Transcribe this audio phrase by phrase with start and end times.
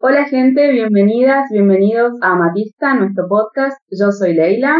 [0.00, 3.76] Hola gente, bienvenidas, bienvenidos a Matista, nuestro podcast.
[3.90, 4.76] Yo soy Leila.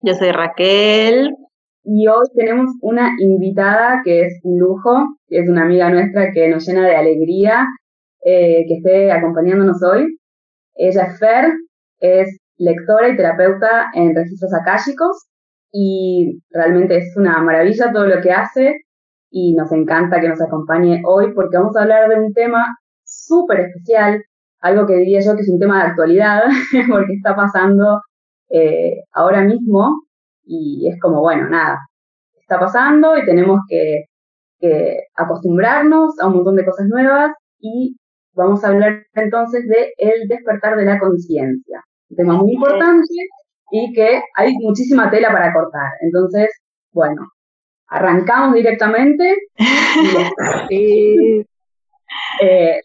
[0.00, 1.36] Yo soy Raquel.
[1.84, 6.48] Y hoy tenemos una invitada que es un lujo, que es una amiga nuestra que
[6.48, 7.66] nos llena de alegría
[8.24, 10.16] eh, que esté acompañándonos hoy.
[10.74, 11.52] Ella es Fer,
[11.98, 15.28] es lectora y terapeuta en registros akáshicos
[15.70, 18.76] y realmente es una maravilla todo lo que hace
[19.30, 23.60] y nos encanta que nos acompañe hoy porque vamos a hablar de un tema súper
[23.60, 24.22] especial
[24.62, 26.44] algo que diría yo que es un tema de actualidad,
[26.90, 28.00] porque está pasando
[28.48, 30.04] eh, ahora mismo
[30.44, 31.78] y es como, bueno, nada,
[32.40, 34.04] está pasando y tenemos que,
[35.16, 37.96] acostumbrarnos a un montón de cosas nuevas y
[38.32, 43.02] vamos a hablar entonces de el despertar de la conciencia, un tema muy importante
[43.72, 45.90] y que hay muchísima tela para cortar.
[46.00, 46.48] Entonces,
[46.92, 47.26] bueno,
[47.88, 49.36] arrancamos directamente.
[50.70, 51.40] y,
[52.40, 52.80] eh,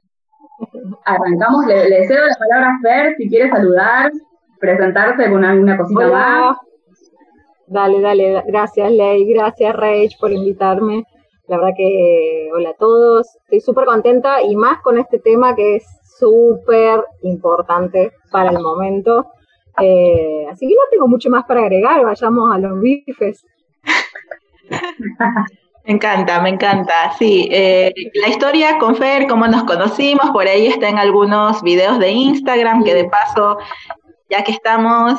[1.06, 4.12] Arrancamos, le, cedo la palabra a Fer si quiere saludar,
[4.60, 6.58] presentarse con alguna cosita más.
[7.68, 11.05] Dale, dale, gracias Ley, gracias Rage por invitarme.
[11.48, 15.77] La verdad que hola a todos, estoy súper contenta y más con este tema que
[15.77, 15.86] es
[16.18, 19.27] súper importante para el momento.
[19.80, 23.46] Eh, así que no tengo mucho más para agregar, vayamos a los bifes.
[25.88, 27.13] Me encanta, me encanta.
[27.18, 31.98] Sí, eh, la historia con Fer, cómo nos conocimos, por ahí está en algunos videos
[31.98, 33.57] de Instagram, que de paso,
[34.30, 35.13] ya que estamos,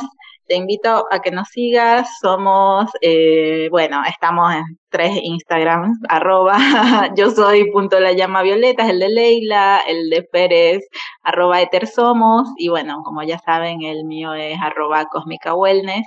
[0.47, 2.19] te invito a que nos sigas.
[2.21, 6.59] Somos, eh, bueno, estamos en tres Instagrams, arroba,
[7.17, 10.81] yo soy punto la llama violeta, es el de Leila, el de Fer
[11.23, 16.07] arroba etersomos, y bueno, como ya saben, el mío es arroba cósmica wellness.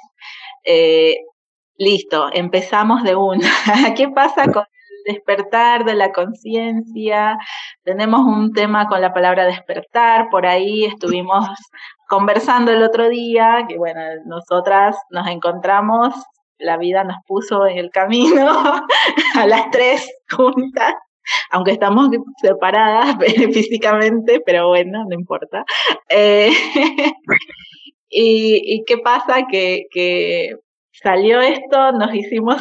[0.65, 1.15] Eh,
[1.81, 3.49] Listo, empezamos de una.
[3.97, 7.39] ¿Qué pasa con el despertar de la conciencia?
[7.83, 11.49] Tenemos un tema con la palabra despertar, por ahí estuvimos
[12.07, 16.13] conversando el otro día, que bueno, nosotras nos encontramos,
[16.59, 18.47] la vida nos puso en el camino
[19.35, 20.93] a las tres juntas
[21.49, 22.09] aunque estamos
[22.41, 23.15] separadas
[23.53, 25.63] físicamente, pero bueno, no importa.
[26.09, 26.51] Eh,
[28.09, 29.45] y, qué pasa?
[29.49, 30.55] Que, que
[31.03, 32.57] salió esto, nos hicimos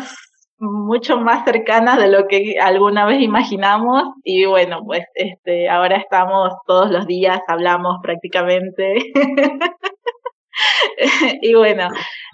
[0.58, 6.52] mucho más cercanas de lo que alguna vez imaginamos y bueno, pues este, ahora estamos
[6.66, 8.94] todos los días, hablamos prácticamente.
[11.42, 11.88] y bueno,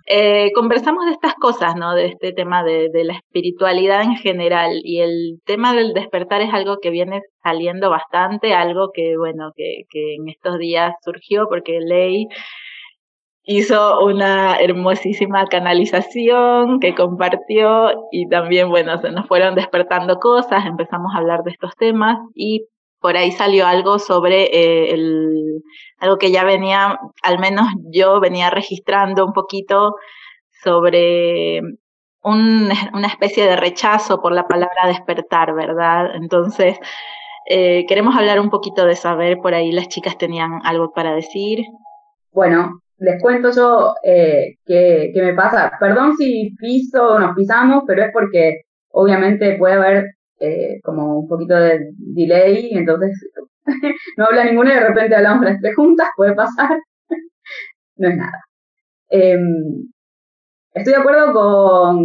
[0.08, 1.94] eh, conversamos de estas cosas, ¿no?
[1.94, 6.52] De este tema de, de, la espiritualidad en general y el tema del despertar es
[6.52, 11.78] algo que viene saliendo bastante, algo que, bueno, que, que en estos días surgió porque
[11.80, 12.26] Ley
[13.46, 21.14] hizo una hermosísima canalización que compartió y también, bueno, se nos fueron despertando cosas, empezamos
[21.14, 22.66] a hablar de estos temas y
[23.00, 25.62] por ahí salió algo sobre eh, el,
[26.00, 29.94] algo que ya venía, al menos yo venía registrando un poquito
[30.64, 31.60] sobre
[32.22, 36.16] un, una especie de rechazo por la palabra despertar, ¿verdad?
[36.16, 36.80] Entonces,
[37.48, 41.64] eh, queremos hablar un poquito de saber, por ahí las chicas tenían algo para decir.
[42.32, 45.72] Bueno, les cuento yo eh, qué, me pasa.
[45.78, 50.06] Perdón si piso o nos pisamos, pero es porque obviamente puede haber
[50.40, 53.12] eh, como un poquito de delay, entonces
[54.16, 56.70] no habla ninguno y de repente hablamos las tres juntas, puede pasar.
[57.96, 58.44] no es nada.
[59.08, 59.88] Em,
[60.74, 61.98] estoy de acuerdo con,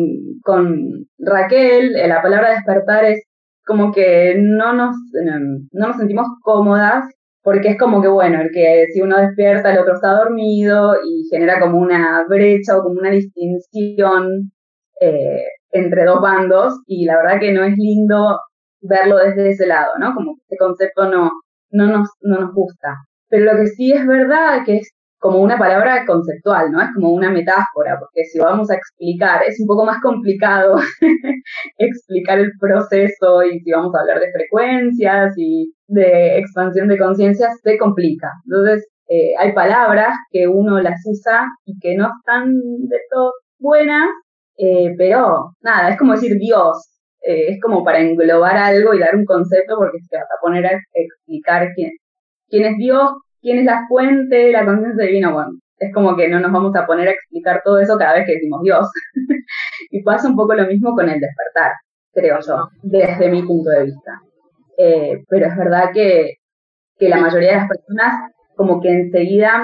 [0.44, 3.23] con Raquel, eh, la palabra despertar es
[3.66, 4.96] como que no nos,
[5.72, 7.06] no nos sentimos cómodas
[7.44, 11.28] porque es como que, bueno, el que si uno despierta, el otro está dormido y
[11.29, 14.52] genera como una brecha o como una distinción
[15.00, 18.40] eh, entre dos bandos y la verdad que no es lindo
[18.81, 20.13] verlo desde ese lado, ¿no?
[20.13, 21.31] Como que ese concepto no,
[21.72, 22.96] no, nos, no nos gusta.
[23.29, 26.81] Pero lo que sí es verdad que es como una palabra conceptual, ¿no?
[26.81, 30.77] Es como una metáfora, porque si vamos a explicar, es un poco más complicado
[31.77, 37.49] explicar el proceso y si vamos a hablar de frecuencias y de expansión de conciencia,
[37.63, 38.31] se complica.
[38.45, 42.51] Entonces, eh, hay palabras que uno las usa y que no están
[42.90, 44.09] de todo buenas,
[44.57, 46.78] eh, pero nada, es como decir Dios,
[47.22, 50.66] eh, es como para englobar algo y dar un concepto porque se va a poner
[50.66, 51.91] a explicar quién,
[52.49, 53.11] quién es Dios,
[53.41, 56.85] quién es la fuente, la conciencia divina, bueno, es como que no nos vamos a
[56.85, 58.88] poner a explicar todo eso cada vez que decimos Dios.
[59.90, 61.72] y pasa un poco lo mismo con el despertar,
[62.14, 64.20] creo yo, desde mi punto de vista.
[64.78, 66.35] Eh, pero es verdad que,
[66.97, 69.64] que la mayoría de las personas como que enseguida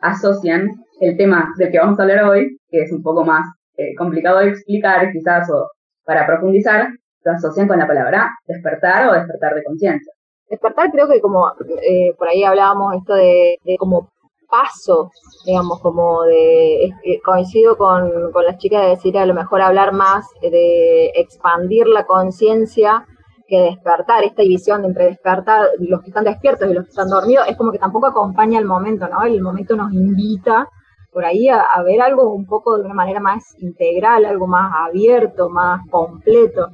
[0.00, 0.70] asocian
[1.00, 3.46] el tema del que vamos a hablar hoy, que es un poco más
[3.76, 5.70] eh, complicado de explicar quizás o
[6.04, 6.88] para profundizar,
[7.24, 10.12] lo asocian con la palabra despertar o despertar de conciencia.
[10.50, 11.48] Despertar creo que como
[11.82, 14.10] eh, por ahí hablábamos esto de, como
[14.50, 15.10] paso,
[15.44, 16.90] digamos, como de,
[17.24, 22.06] coincido con, con las chicas de decir a lo mejor hablar más de expandir la
[22.06, 23.06] conciencia
[23.48, 27.48] que despertar, esta división entre despertar los que están despiertos y los que están dormidos,
[27.48, 29.22] es como que tampoco acompaña el momento, ¿no?
[29.22, 30.68] El momento nos invita
[31.12, 35.48] por ahí a, ver algo un poco de una manera más integral, algo más abierto,
[35.48, 36.68] más completo.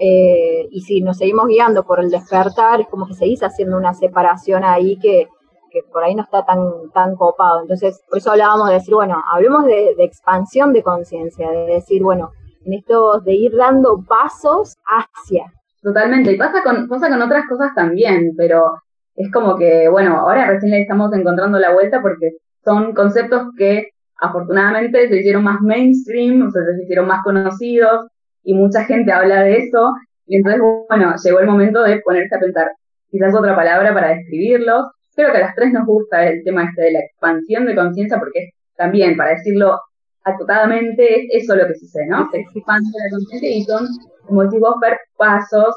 [0.00, 3.94] Eh, y si nos seguimos guiando por el despertar, es como que seguís haciendo una
[3.94, 5.26] separación ahí que,
[5.72, 7.62] que por ahí no está tan, tan copado.
[7.62, 12.30] Entonces, por eso hablábamos de decir, bueno, hablemos de, expansión de conciencia, de decir, bueno,
[12.64, 17.72] en esto de ir dando pasos hacia, Totalmente, y pasa con, pasa con otras cosas
[17.74, 18.82] también, pero
[19.14, 22.32] es como que, bueno, ahora recién le estamos encontrando la vuelta porque
[22.64, 23.90] son conceptos que
[24.20, 28.08] afortunadamente se hicieron más mainstream, o sea, se hicieron más conocidos
[28.48, 29.92] y mucha gente habla de eso.
[30.26, 32.72] Y entonces, bueno, llegó el momento de ponerse a pensar
[33.10, 34.86] quizás otra palabra para describirlos.
[35.14, 38.18] Creo que a las tres nos gusta el tema este de la expansión de conciencia
[38.18, 39.78] porque también, para decirlo
[40.24, 42.26] acotadamente, es eso lo que sucede, ¿no?
[42.30, 43.86] Se expande la conciencia y son
[44.24, 45.74] como decís vos, ver pasos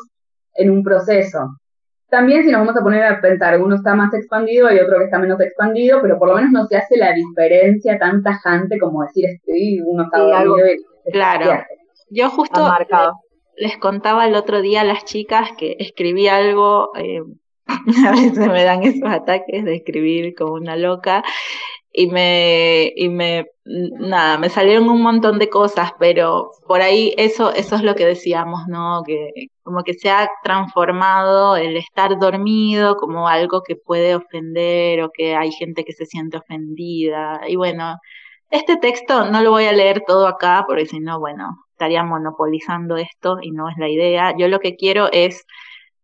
[0.55, 1.49] en un proceso.
[2.09, 5.05] También si nos vamos a poner a pensar, uno está más expandido y otro que
[5.05, 9.03] está menos expandido, pero por lo menos no se hace la diferencia tan tajante como
[9.03, 11.63] decir, estoy, uno está dormido y Claro.
[12.13, 12.69] Yo justo
[13.55, 17.21] les, contaba el otro día a las chicas que escribí algo, eh,
[18.05, 21.23] a veces me dan esos ataques de escribir como una loca,
[21.93, 27.53] y me, y me, nada, me salieron un montón de cosas, pero por ahí eso,
[27.53, 29.03] eso es lo que decíamos, ¿no?
[29.05, 29.31] Que
[29.63, 35.35] como que se ha transformado el estar dormido como algo que puede ofender o que
[35.35, 37.41] hay gente que se siente ofendida.
[37.47, 37.97] Y bueno,
[38.49, 41.45] este texto no lo voy a leer todo acá porque si no, bueno,
[41.81, 44.35] estaría monopolizando esto y no es la idea.
[44.37, 45.47] Yo lo que quiero es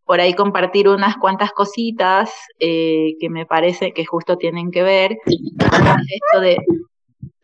[0.05, 5.17] por ahí compartir unas cuantas cositas eh, que me parece que justo tienen que ver.
[5.29, 6.57] Esto de...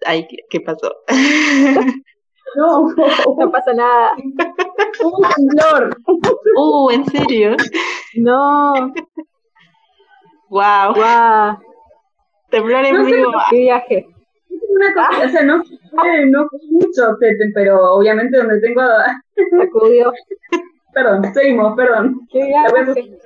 [0.04, 0.92] Ay, ¿qué, pasó?
[2.56, 2.88] No,
[3.40, 4.12] no pasa nada.
[5.04, 5.98] Un temblor.
[6.56, 7.56] Uh, ¿en serio?
[8.16, 8.94] No.
[10.50, 10.94] Wow.
[10.94, 11.58] Wow.
[12.52, 13.32] Temblor en vivo.
[13.50, 14.13] Qué viaje.
[14.76, 17.18] Una cosa, o sea, no, no mucho,
[17.54, 18.82] pero obviamente donde tengo...
[19.62, 20.12] Acudió.
[20.94, 22.28] Perdón, seguimos, perdón.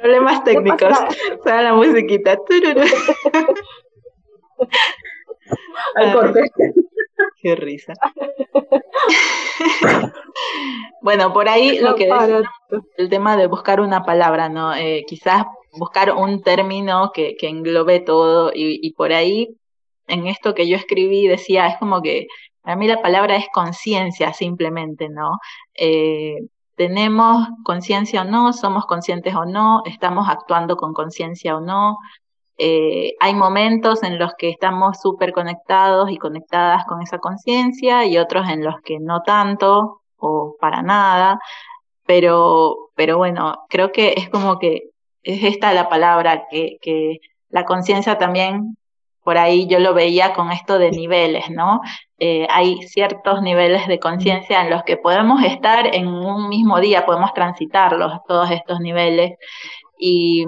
[0.02, 0.98] Problemas técnicos.
[1.44, 2.38] Suena la musiquita.
[5.96, 6.52] Al corte.
[7.42, 7.94] Qué risa.
[11.02, 12.42] bueno, por ahí lo que decía,
[12.98, 14.74] el tema de buscar una palabra, ¿no?
[14.76, 15.46] Eh, quizás
[15.78, 19.58] buscar un término que, que englobe todo y, y, por ahí,
[20.08, 22.28] en esto que yo escribí, decía, es como que
[22.62, 25.38] para mí la palabra es conciencia simplemente, ¿no?
[25.76, 26.38] Eh,
[26.76, 31.98] tenemos conciencia o no, somos conscientes o no, estamos actuando con conciencia o no.
[32.58, 38.18] Eh, hay momentos en los que estamos súper conectados y conectadas con esa conciencia y
[38.18, 41.40] otros en los que no tanto o para nada.
[42.06, 44.90] Pero, pero bueno, creo que es como que
[45.24, 47.20] es esta la palabra, que, que
[47.50, 48.78] la conciencia también
[49.28, 51.82] por ahí yo lo veía con esto de niveles, ¿no?
[52.18, 57.06] Eh, hay ciertos niveles de conciencia en los que podemos estar en un mismo día,
[57.06, 59.34] podemos transitarlos, todos estos niveles.
[60.00, 60.46] Y,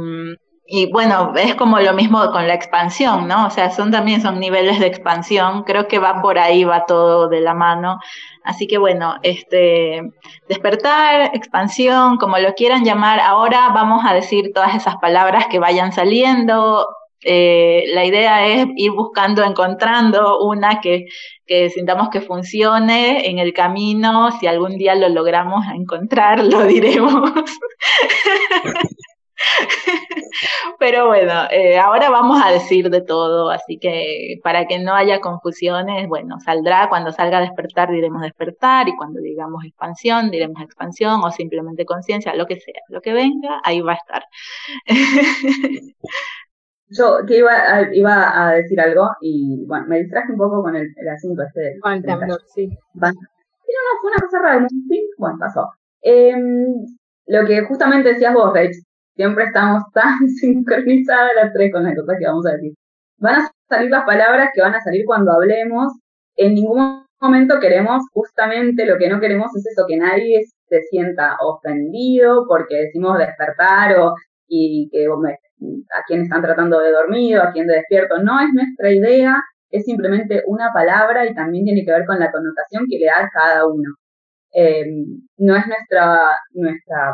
[0.65, 3.47] y bueno, es como lo mismo con la expansión, ¿no?
[3.47, 7.27] O sea, son también son niveles de expansión, creo que va por ahí, va todo
[7.27, 7.99] de la mano.
[8.45, 10.03] Así que bueno, este
[10.47, 15.91] despertar, expansión, como lo quieran llamar, ahora vamos a decir todas esas palabras que vayan
[15.91, 16.87] saliendo,
[17.21, 21.07] eh, la idea es ir buscando, encontrando una que,
[21.45, 24.31] que, sintamos que funcione en el camino.
[24.39, 27.31] Si algún día lo logramos encontrar, lo diremos.
[30.79, 35.19] Pero bueno, eh, ahora vamos a decir de todo, así que para que no haya
[35.19, 41.31] confusiones, bueno, saldrá cuando salga despertar, diremos despertar, y cuando digamos expansión, diremos expansión, o
[41.31, 44.23] simplemente conciencia, lo que sea, lo que venga, ahí va a estar.
[46.89, 50.75] Yo que iba a, iba a decir algo y bueno, me distraje un poco con
[50.75, 52.67] el, asunto este Con el temblor, sí.
[52.67, 54.67] no, no, fue una cosa rara,
[55.17, 55.69] bueno, pasó.
[56.01, 56.85] Em,
[57.27, 58.73] lo que justamente decías vos, Rach,
[59.15, 62.73] siempre estamos tan sincronizadas las tres con las cosas que vamos a decir.
[63.19, 65.93] Van a salir las palabras que van a salir cuando hablemos.
[66.37, 71.35] En ningún momento queremos, justamente lo que no queremos es eso, que nadie se sienta
[71.41, 74.13] ofendido porque decimos despertar o
[74.47, 75.07] y que
[75.61, 78.21] a quién están tratando de dormido, a quién de despierto.
[78.21, 79.35] No es nuestra idea,
[79.69, 83.29] es simplemente una palabra y también tiene que ver con la connotación que le da
[83.33, 83.95] cada uno.
[84.53, 84.85] Eh,
[85.37, 86.19] no es nuestra,
[86.53, 87.13] nuestra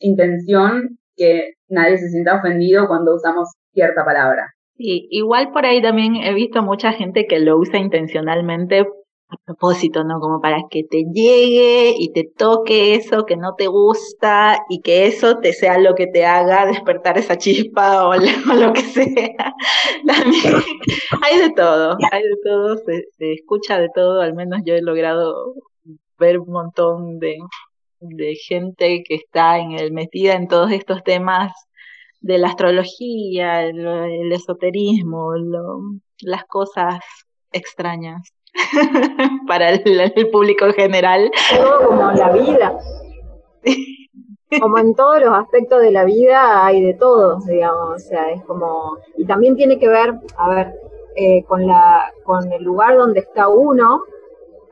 [0.00, 4.54] intención que nadie se sienta ofendido cuando usamos cierta palabra.
[4.76, 8.86] Sí, igual por ahí también he visto mucha gente que lo usa intencionalmente
[9.30, 10.20] a propósito, ¿no?
[10.20, 15.06] Como para que te llegue y te toque eso que no te gusta y que
[15.06, 19.54] eso te sea lo que te haga despertar esa chispa o, lo, que sea.
[20.06, 20.54] También
[21.22, 25.54] hay de todo, hay de todo, se, escucha de todo, al menos yo he logrado
[26.18, 27.36] ver un montón de,
[28.00, 31.52] de gente que está en el, metida en todos estos temas
[32.20, 35.34] de la astrología, el, esoterismo,
[36.20, 37.00] las cosas
[37.52, 38.32] extrañas
[39.46, 41.30] para el, público en general.
[41.56, 42.78] Todo como la vida.
[44.60, 48.42] Como en todos los aspectos de la vida hay de todo, digamos, o sea, es
[48.44, 50.74] como, y también tiene que ver, a ver,
[51.16, 54.04] eh, con la, con el lugar donde está uno,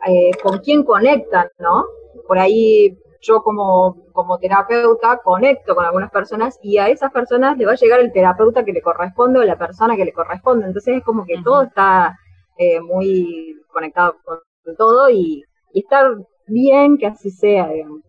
[0.07, 1.85] eh, con quién conectan, ¿no?
[2.27, 7.67] Por ahí yo como, como terapeuta conecto con algunas personas y a esas personas le
[7.67, 10.67] va a llegar el terapeuta que le corresponde o la persona que le corresponde.
[10.67, 12.17] Entonces es como que todo está
[12.59, 14.41] eh, muy conectado con
[14.77, 16.15] todo y, está
[16.47, 18.01] bien que así sea, digamos.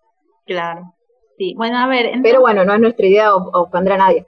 [0.46, 0.94] Claro.
[1.38, 2.12] Sí, bueno, a ver.
[2.24, 4.26] Pero bueno, no es nuestra idea ofender a nadie.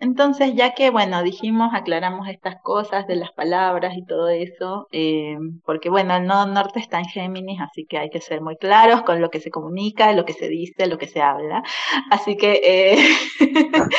[0.00, 5.36] Entonces, ya que, bueno, dijimos, aclaramos estas cosas de las palabras y todo eso, eh,
[5.64, 9.02] porque, bueno, el nodo norte está en Géminis, así que hay que ser muy claros
[9.02, 11.62] con lo que se comunica, lo que se dice, lo que se habla.
[12.10, 12.98] Así que, eh,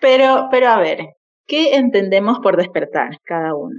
[0.00, 1.08] pero, pero a ver,
[1.46, 3.76] ¿qué entendemos por despertar cada uno?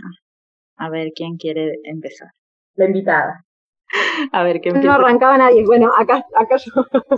[0.77, 2.30] A ver, ¿quién quiere empezar?
[2.75, 3.46] La invitada.
[4.32, 5.63] A ver, ¿qué No arrancaba nadie.
[5.65, 6.72] Bueno, acá, acá yo.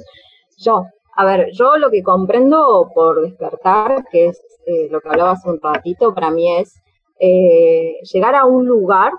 [0.58, 0.86] yo.
[1.18, 5.50] A ver, yo lo que comprendo por despertar, que es eh, lo que hablaba hace
[5.50, 6.74] un ratito, para mí es
[7.20, 9.14] eh, llegar a un lugar,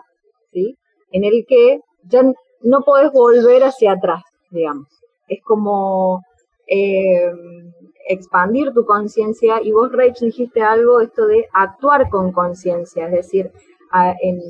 [0.53, 0.77] ¿sí?
[1.11, 2.23] En el que ya
[2.61, 4.89] no podés volver hacia atrás, digamos.
[5.27, 6.23] Es como
[6.67, 7.33] eh,
[8.09, 13.51] expandir tu conciencia y vos, Rach, dijiste algo, esto de actuar con conciencia, es decir,
[13.93, 14.41] en,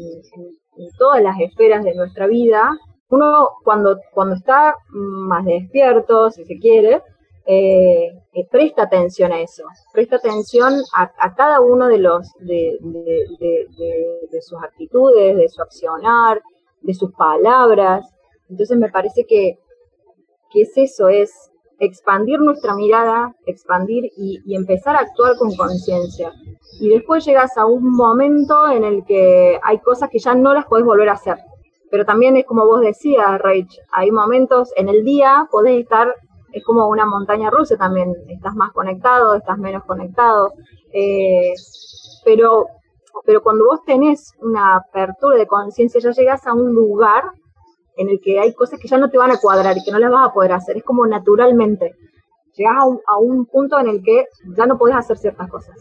[0.98, 2.70] todas las esferas de nuestra vida,
[3.08, 7.02] uno cuando, cuando está más despierto, si se quiere,
[7.46, 9.62] eh, eh, presta atención a eso,
[9.92, 12.78] presta atención a, cada uno de los de,
[14.40, 16.42] sus actitudes, de su accionar,
[16.80, 18.04] de sus palabras.
[18.50, 19.58] Entonces me parece que,
[20.50, 26.32] que es eso, es expandir nuestra mirada, expandir y, empezar a actuar con conciencia.
[26.80, 30.66] Y después llegas a un momento en el que hay cosas que ya no las
[30.66, 31.36] podés volver a hacer.
[31.90, 36.14] Pero también es como vos decías, Rach, hay momentos en el día, podés estar
[36.56, 40.54] es como una montaña rusa también, estás más conectado, estás menos conectado,
[40.90, 41.52] eh,
[42.24, 42.68] pero,
[43.26, 47.24] pero cuando vos tenés una apertura de conciencia, ya llegas a un lugar
[47.96, 49.98] en el que hay cosas que ya no te van a cuadrar y que no
[49.98, 51.94] las vas a poder hacer, es como naturalmente.
[52.54, 52.74] Llegas
[53.06, 54.26] a un, punto en el que
[54.56, 55.74] ya no podés hacer ciertas cosas,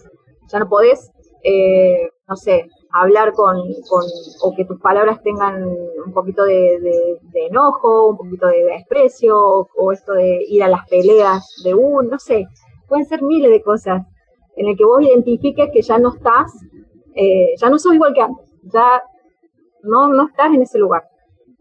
[0.47, 1.09] ya no podés,
[1.43, 3.57] eh, no sé, hablar con,
[3.89, 4.03] con,
[4.41, 10.13] o que tus palabras tengan un poquito de, enojo, un poquito de desprecio, o, esto
[10.13, 12.45] de ir a las peleas de un, no sé,
[12.87, 14.03] pueden ser miles de cosas
[14.55, 16.51] en el que vos identifiques que ya no estás,
[17.15, 19.01] eh, ya no sos igual que antes, ya
[19.83, 21.03] no, no estás en ese lugar.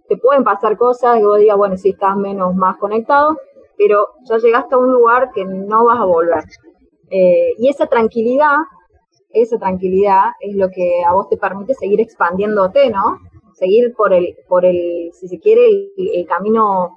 [0.08, 3.36] Te pueden pasar cosas y vos digas, bueno, si estás menos, más conectado,
[3.78, 6.44] pero ya llegaste a un lugar que no vas a volver.
[7.10, 8.56] Eh, y esa tranquilidad
[9.34, 13.18] esa tranquilidad es lo que a vos te permite seguir expandiéndote, ¿no?
[13.54, 16.96] Seguir por el, por el si se quiere, el, camino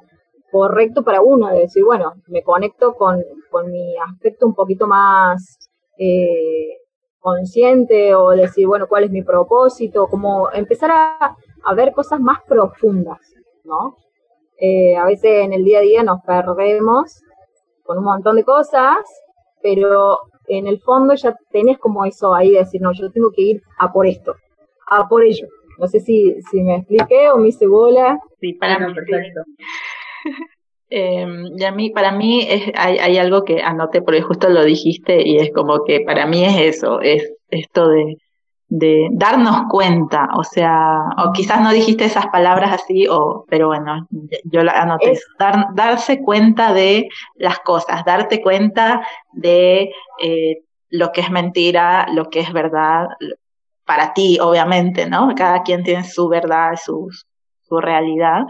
[0.51, 3.23] correcto para uno, de decir, bueno, me conecto con,
[3.71, 5.57] mi aspecto un poquito más
[5.97, 6.77] eh,
[7.19, 11.35] consciente o decir, bueno, cuál es mi propósito, como empezar a,
[11.73, 13.19] ver cosas más profundas,
[13.63, 13.97] ¿no?
[14.59, 17.21] Eh, a veces en el día a día nos perdemos
[17.83, 18.97] con un montón de cosas,
[19.61, 23.41] pero en el fondo ya tenés como eso ahí de decir, no, yo tengo que
[23.41, 24.35] ir a por esto,
[24.89, 25.47] a por ello.
[25.77, 28.19] No sé si, si me expliqué o me hice bola.
[28.39, 29.41] Sí, para mí, perfecto.
[30.89, 34.63] Em, y a mí, para mí es, hay, hay algo que anoté porque justo lo
[34.63, 38.15] dijiste y es como que para mí es eso, es esto de
[38.69, 44.07] de darnos cuenta, o sea, o quizás no dijiste esas palabras así, o, pero bueno,
[44.43, 51.21] yo la anoté, Dar, darse cuenta de las cosas, darte cuenta de eh, lo que
[51.21, 53.07] es mentira, lo que es verdad,
[53.85, 55.33] para ti, obviamente, ¿no?
[55.35, 57.09] Cada quien tiene su verdad, su,
[57.61, 58.41] su realidad,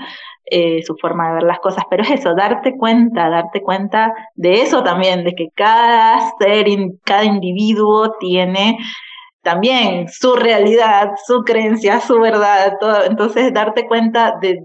[0.46, 4.62] eh, su forma de ver las cosas, pero es eso, darte cuenta, darte cuenta de
[4.62, 6.66] eso también, de que cada ser,
[7.04, 8.78] cada individuo tiene
[9.48, 13.06] también su realidad, su creencia, su verdad, todo.
[13.06, 14.60] Entonces, darte cuenta de,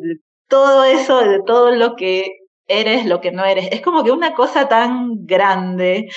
[0.48, 2.32] todo eso, de todo lo que
[2.66, 3.68] eres, lo que no eres.
[3.70, 6.08] Es como que una cosa tan grande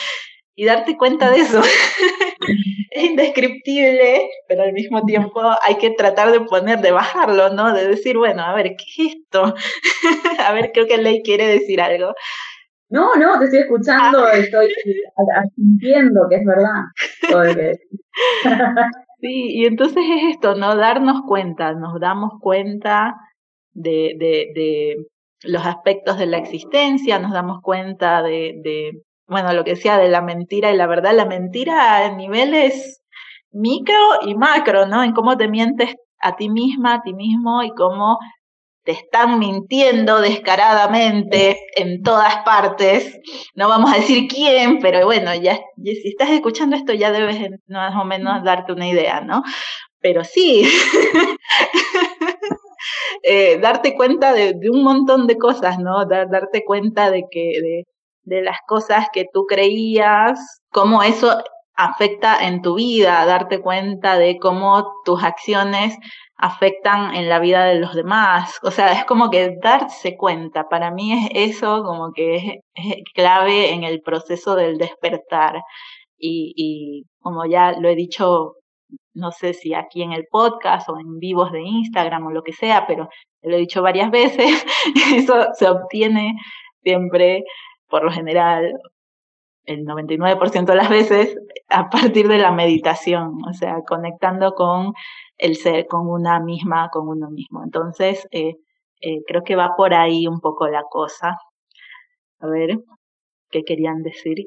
[0.56, 1.62] y darte cuenta de eso.
[2.90, 7.72] es indescriptible, pero al mismo tiempo hay que tratar de poner, de bajarlo, ¿no?
[7.72, 9.54] De decir, bueno, a ver, ¿qué es esto?
[10.44, 12.16] a ver, creo que Ley quiere decir algo.
[12.90, 14.34] No, no, te estoy escuchando, ah.
[14.34, 14.70] estoy
[15.56, 16.82] sintiendo que es verdad.
[19.22, 20.76] sí, y entonces es esto, ¿no?
[20.76, 23.16] Darnos cuenta, nos damos cuenta
[23.74, 24.96] de, de, de
[25.44, 30.10] los aspectos de la existencia, nos damos cuenta de, de, bueno, lo que decía de
[30.10, 33.02] la mentira y la verdad, la mentira a niveles
[33.52, 33.96] micro
[34.26, 35.04] y macro, ¿no?
[35.04, 38.18] En cómo te mientes a ti misma, a ti mismo y cómo
[38.86, 43.20] te están mintiendo descaradamente en todas partes.
[43.56, 47.38] No vamos a decir quién, pero bueno, ya si estás escuchando esto ya debes
[47.68, 49.44] más o menos darte una idea, ¿no?
[50.00, 50.64] Pero sí,
[53.24, 56.06] eh, darte cuenta de, un montón de cosas, ¿no?
[56.06, 57.84] darte cuenta de que de,
[58.22, 61.36] de las cosas que tú creías, cómo eso
[61.76, 65.98] afecta en tu vida, darte cuenta de cómo tus acciones
[66.38, 68.60] afectan en la vida de los demás.
[68.64, 70.68] O sea, es como que darse cuenta.
[70.70, 72.36] Para mí es eso como que
[72.74, 75.62] es, clave en el proceso del despertar.
[76.18, 78.54] Y, y, como ya lo he dicho,
[79.14, 82.54] no sé si aquí en el podcast o en vivos de Instagram o lo que
[82.54, 83.10] sea, pero
[83.42, 84.66] lo he dicho varias veces,
[85.16, 86.36] eso se obtiene
[86.84, 87.44] siempre,
[87.90, 88.74] por lo general,
[89.66, 91.38] el 99% de las veces,
[91.70, 94.94] a partir de la meditación, o sea, conectando con
[95.38, 97.64] el ser, con una misma, con uno mismo.
[97.64, 98.56] Entonces, eh,
[99.02, 101.38] eh, creo que va por ahí un poco la cosa.
[102.40, 102.78] A ver,
[103.50, 104.38] ¿qué querían decir?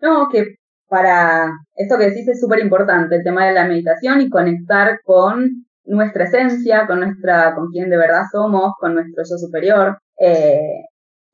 [0.00, 0.56] No, que
[0.88, 5.66] para esto que decís es súper importante, el tema de la meditación y conectar con
[5.84, 9.98] nuestra esencia, con nuestra, con quien de verdad somos, con nuestro yo superior.
[10.18, 10.84] Eh,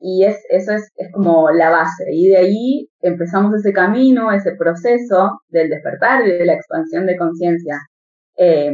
[0.03, 2.05] y es, eso es, es, como la base.
[2.11, 7.17] Y de ahí empezamos ese camino, ese proceso del despertar y de la expansión de
[7.17, 7.79] conciencia.
[8.37, 8.73] Eh,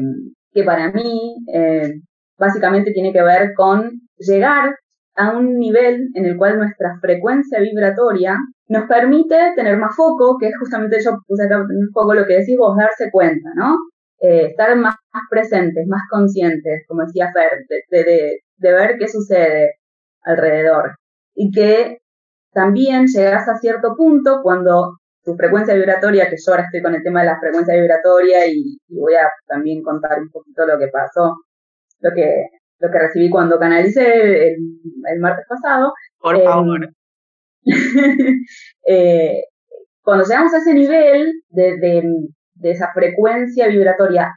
[0.52, 1.94] que para mí eh,
[2.38, 4.76] básicamente tiene que ver con llegar
[5.16, 8.36] a un nivel en el cual nuestra frecuencia vibratoria
[8.68, 12.40] nos permite tener más foco, que es justamente yo puse acá un poco lo que
[12.40, 13.76] decís vos, darse cuenta, ¿no?
[14.22, 14.96] Eh, estar más,
[15.30, 19.76] presentes, más conscientes, como decía Fer, de, de, de, ver qué sucede
[20.24, 20.96] alrededor.
[21.42, 22.00] Y que
[22.52, 27.02] también llegas a cierto punto cuando tu frecuencia vibratoria, que yo ahora estoy con el
[27.02, 31.38] tema de la frecuencia vibratoria y, voy a también contar un poquito lo que pasó,
[32.02, 32.48] lo que,
[32.80, 35.94] lo que recibí cuando canalicé el, martes pasado.
[36.20, 36.90] Por em, favor.
[38.86, 39.44] eh,
[40.02, 42.04] cuando llegamos a ese nivel de, de,
[42.56, 44.34] de esa frecuencia vibratoria,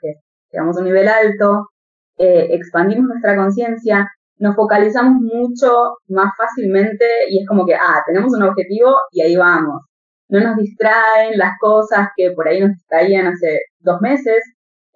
[0.53, 1.71] llegamos a un nivel alto,
[2.17, 8.33] eh, expandimos nuestra conciencia, nos focalizamos mucho más fácilmente y es como que, ah, tenemos
[8.35, 9.83] un objetivo y ahí vamos
[10.33, 14.43] no nos distraen las cosas que por ahí nos distraían hace dos meses,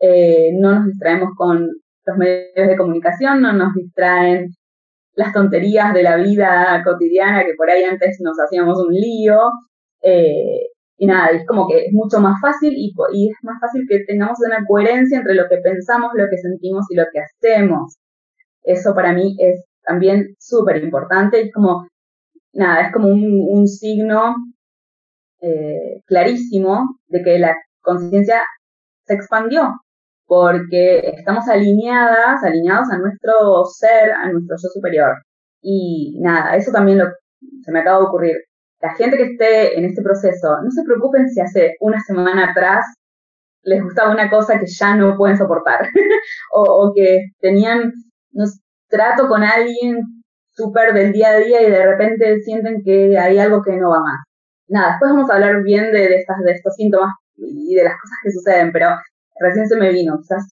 [0.00, 1.68] eh, no nos distraemos con
[2.06, 4.48] los medios de comunicación, no nos distraen
[5.14, 9.38] las tonterías de la vida cotidiana que por ahí antes nos hacíamos un lío.
[10.02, 10.68] Eh,
[10.98, 14.04] y nada, es como que es mucho más fácil y, y, es más fácil que
[14.06, 17.96] tengamos una coherencia entre lo que pensamos, lo que sentimos y lo que hacemos.
[18.66, 21.40] Eso para mí es también súper importante.
[21.40, 21.86] Es como,
[22.52, 24.34] nada, es como un, un signo
[25.40, 28.42] eh, clarísimo de que la conciencia
[29.04, 29.74] se expandió,
[30.26, 35.14] porque estamos alineadas, alineados a nuestro ser, a nuestro yo superior.
[35.62, 37.06] Y nada, eso también lo,
[37.62, 38.36] se me acaba de ocurrir.
[38.80, 42.84] La gente que esté en este proceso, no se preocupen si hace una semana atrás
[43.62, 45.88] les gustaba una cosa que ya no pueden soportar,
[46.52, 47.92] o, o, que tenían
[48.36, 48.44] no,
[48.88, 50.00] trato con alguien
[50.52, 54.00] súper del día a día y de repente sienten que hay algo que no va
[54.00, 54.26] más
[54.68, 57.94] nada, después vamos a hablar bien de, de, estas, de estos síntomas y de las
[57.94, 58.90] cosas que suceden, pero
[59.38, 60.48] recién se me vino, quizás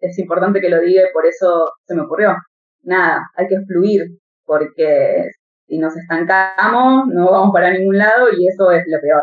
[0.00, 2.34] es, importante que lo diga por eso se me ocurrió.
[2.82, 4.02] Nada, hay que fluir,
[4.44, 5.30] porque
[5.66, 9.22] si nos estancamos no vamos para ningún lado y eso es lo peor.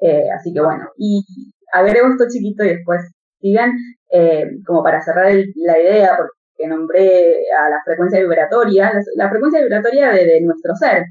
[0.00, 1.24] Eh, así que bueno, y
[1.72, 3.02] agrego esto chiquito y después
[3.40, 3.72] sigan,
[4.10, 6.32] eh, como para cerrar la idea, porque
[6.66, 11.04] nombré a la frecuencia vibratoria, la, frecuencia vibratoria de, de, nuestro ser,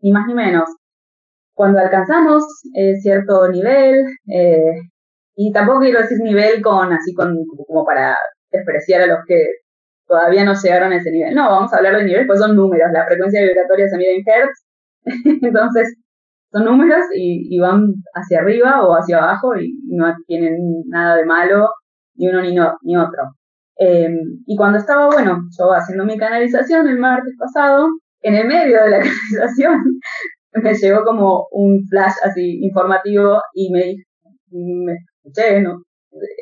[0.00, 0.68] ni más ni menos
[1.54, 4.74] cuando alcanzamos eh, cierto nivel, eh,
[5.34, 8.16] y tampoco quiero decir nivel con así con como para
[8.50, 9.46] despreciar a los que
[10.06, 11.34] todavía no llegaron a ese nivel.
[11.34, 12.90] No, vamos a hablar de nivel, pues son números.
[12.92, 14.64] La frecuencia vibratoria se mide en hertz,
[15.42, 15.94] entonces
[16.50, 20.56] son números y, van hacia arriba o hacia abajo y no tienen
[20.88, 21.68] nada de malo
[22.14, 23.22] ni uno ni, no, ni otro.
[23.76, 24.14] Em,
[24.46, 27.88] y cuando estaba, bueno, yo haciendo mi canalización el martes pasado,
[28.20, 29.80] en el medio de la canalización,
[30.54, 33.94] me llegó como un flash así informativo y me,
[34.50, 35.82] me escuché, ¿no?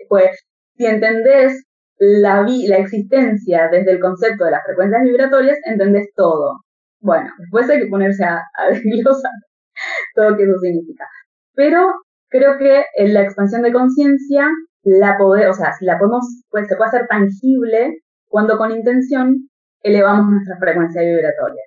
[0.09, 0.31] Pues,
[0.77, 1.65] si entendés
[1.99, 6.61] la, la existencia desde el concepto de las frecuencias vibratorias, entendés todo.
[7.01, 8.69] Bueno, después hay que ponerse a, a
[10.15, 11.07] todo lo que eso significa.
[11.55, 11.87] Pero
[12.29, 14.49] creo que en la expansión de conciencia,
[14.83, 19.49] la poder, o sea, si la podemos, pues se puede hacer tangible cuando con intención
[19.83, 21.63] elevamos nuestra frecuencia vibratoria.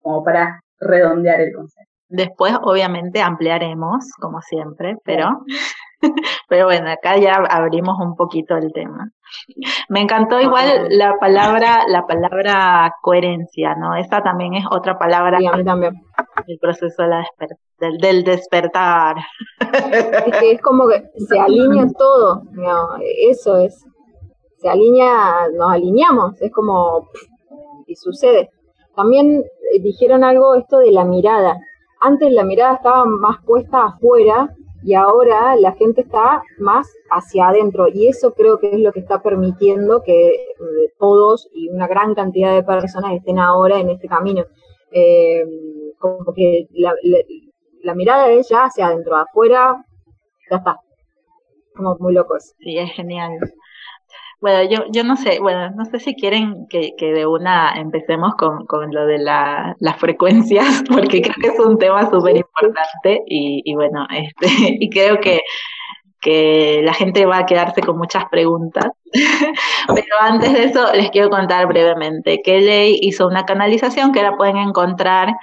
[0.00, 1.90] Como para redondear el concepto.
[2.08, 5.44] Después, obviamente, ampliaremos, como siempre, pero,
[6.48, 9.10] pero bueno, acá ya abrimos un poquito el tema.
[9.90, 13.94] Me encantó igual la palabra, la palabra coherencia, ¿no?
[13.96, 15.38] Esta también es otra palabra.
[15.38, 16.00] Sí, también.
[16.48, 17.24] El proceso de la
[17.78, 19.16] del, del, despertar.
[19.60, 22.42] Es que es como que se alinea todo,
[23.20, 23.84] eso es.
[24.56, 27.10] Se alinea, nos alineamos, es como,
[27.86, 28.48] y sucede.
[28.96, 31.58] También eh, dijeron algo esto de la mirada.
[32.00, 34.48] Antes la mirada estaba más puesta afuera
[34.82, 39.00] y ahora la gente está más hacia adentro y eso creo que es lo que
[39.00, 44.08] está permitiendo que eh, todos y una gran cantidad de personas estén ahora en este
[44.08, 44.44] camino.
[44.92, 45.44] Eh,
[45.98, 49.84] como que la, mirada es ya hacia adentro, afuera,
[50.50, 50.80] ya está.
[51.74, 52.54] Como muy locos.
[52.58, 53.38] Sí, es genial.
[54.40, 58.36] Bueno, yo, yo no sé, bueno, no sé si quieren que, que de una empecemos
[58.36, 63.22] con, con lo de la, las frecuencias, porque creo que es un tema súper importante
[63.26, 64.46] y, y bueno, este,
[64.80, 65.40] y creo que,
[66.20, 68.86] que la gente va a quedarse con muchas preguntas.
[69.88, 74.36] Pero antes de eso, les quiero contar brevemente que Ley hizo una canalización que la
[74.36, 75.34] pueden encontrar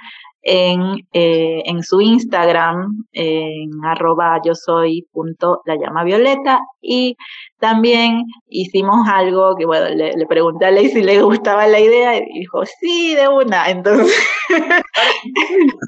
[0.48, 7.16] en, eh, en su Instagram, en arroba yo soy punto la llama violeta y
[7.58, 12.16] también hicimos algo que bueno, le, le, pregunté a Ley si le gustaba la idea
[12.16, 14.14] y dijo sí de una, entonces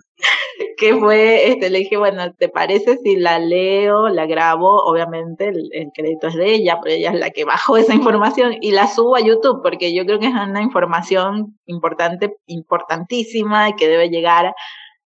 [0.79, 4.83] que fue, este, le dije, bueno, ¿te parece si la leo, la grabo?
[4.85, 8.57] Obviamente el, el, crédito es de ella, pero ella es la que bajó esa información
[8.61, 13.75] y la subo a YouTube, porque yo creo que es una información importante, importantísima y
[13.75, 14.55] que debe llegar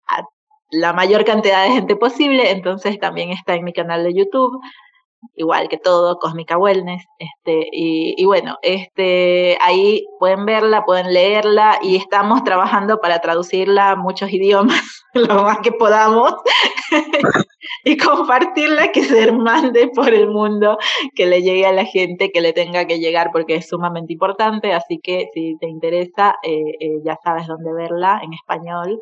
[0.07, 0.23] a
[0.71, 4.59] la mayor cantidad de gente posible, entonces también está en mi canal de YouTube
[5.35, 11.95] igual que todo, Cósmica Wellness, este, y, bueno, este, ahí pueden verla, pueden leerla, y
[11.95, 16.33] estamos trabajando para traducirla a muchos idiomas, lo más que podamos,
[17.85, 20.77] y compartirla, que se mande por el mundo,
[21.15, 24.73] que le llegue a la gente, que le tenga que llegar, porque es sumamente importante,
[24.73, 28.99] así que si te interesa, eh, eh, ya sabes dónde verla, en español,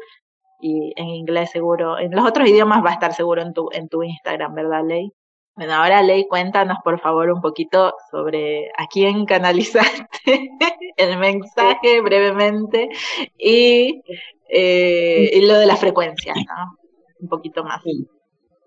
[0.62, 3.90] y en inglés seguro, en los otros idiomas va a estar seguro en tu, en
[3.90, 5.12] tu Instagram, ¿verdad, Ley?
[5.56, 10.08] Bueno, ahora Ley, cuéntanos por favor un poquito sobre a quién canalizaste
[10.98, 12.90] el mensaje brevemente
[13.38, 14.02] y,
[14.50, 16.78] eh, y lo de la frecuencia, ¿no?
[17.20, 17.82] Un poquito más.
[17.84, 18.08] Sí,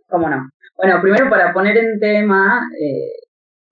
[0.09, 0.49] cómo no.
[0.77, 3.13] Bueno, primero para poner en tema, eh,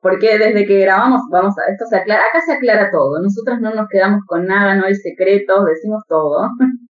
[0.01, 3.75] porque desde que grabamos, vamos a, esto se aclara, acá se aclara todo, nosotros no
[3.75, 6.49] nos quedamos con nada, no hay secretos, decimos todo.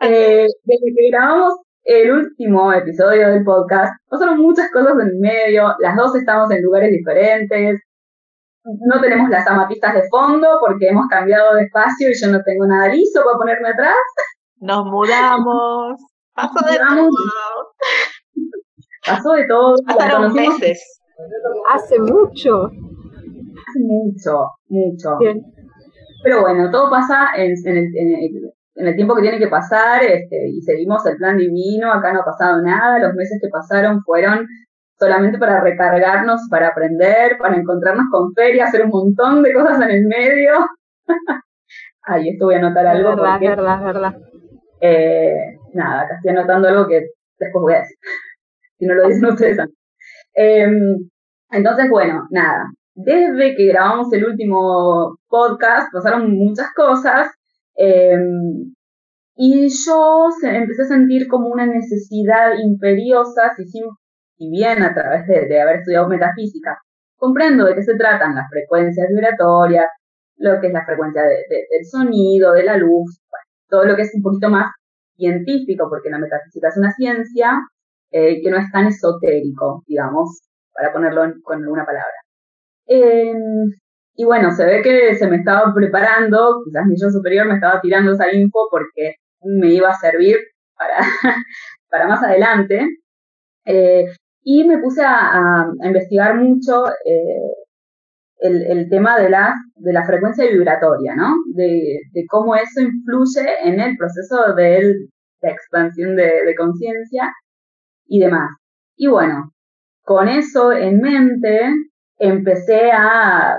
[0.00, 3.92] eh, desde que grabamos el último episodio del podcast.
[4.08, 7.80] Pasaron muchas cosas en el medio, las dos estamos en lugares diferentes,
[8.64, 12.66] no tenemos las amatistas de fondo porque hemos cambiado de espacio y yo no tengo
[12.66, 13.96] nada listo para ponerme atrás.
[14.60, 15.98] Nos mudamos.
[16.34, 17.10] Pasó de todo.
[19.06, 19.74] Pasó de todo.
[19.86, 21.00] Pasaron meses.
[21.70, 22.66] Hace mucho.
[22.66, 25.18] Hace mucho, mucho.
[25.18, 25.42] Bien.
[26.22, 29.48] Pero bueno, todo pasa en, en, el, en, el, en el tiempo que tiene que
[29.48, 33.48] pasar este, y seguimos el plan divino, acá no ha pasado nada, los meses que
[33.48, 34.46] pasaron fueron
[34.98, 39.90] solamente para recargarnos, para aprender, para encontrarnos con feria, hacer un montón de cosas en
[39.90, 40.52] el medio.
[42.02, 43.10] Ahí esto voy a anotar algo.
[43.10, 44.14] Verdad, porque, verdad, verdad.
[44.80, 47.06] Eh, nada, acá estoy anotando algo que
[47.38, 47.96] después voy a decir.
[48.78, 49.58] Si no lo dicen ustedes
[50.34, 50.66] Eh,
[51.50, 52.64] entonces, bueno, nada.
[52.94, 57.30] Desde que grabamos el último podcast pasaron muchas cosas
[57.82, 58.18] eh,
[59.36, 65.60] y yo empecé a sentir como una necesidad imperiosa, si, si bien a través de,
[65.60, 66.78] haber estudiado metafísica,
[67.16, 69.86] comprendo de qué se tratan las frecuencias vibratorias,
[70.36, 73.18] lo que es la frecuencia de, de, del sonido, de la luz,
[73.68, 74.72] todo lo que es un poquito más
[75.16, 77.60] científico, porque la metafísica es una ciencia
[78.10, 80.40] eh, que no es tan esotérico, digamos,
[80.74, 82.12] para ponerlo en, con alguna palabra.
[82.86, 83.32] Eh,
[84.20, 87.80] y bueno, se ve que se me estaba preparando, quizás mi yo superior me estaba
[87.80, 90.36] tirando esa info porque me iba a servir
[90.76, 90.98] para,
[91.90, 92.86] para más adelante.
[93.64, 94.04] Eh,
[94.42, 97.50] y me puse a, investigar mucho eh,
[98.40, 101.36] el, el, tema de la, de la frecuencia vibratoria, ¿no?
[101.54, 105.08] De, de, cómo eso influye en el proceso del
[105.40, 107.32] la expansión de, conciencia
[108.06, 108.50] y demás.
[108.96, 109.54] Y bueno,
[110.02, 111.74] con eso en mente,
[112.18, 113.58] empecé a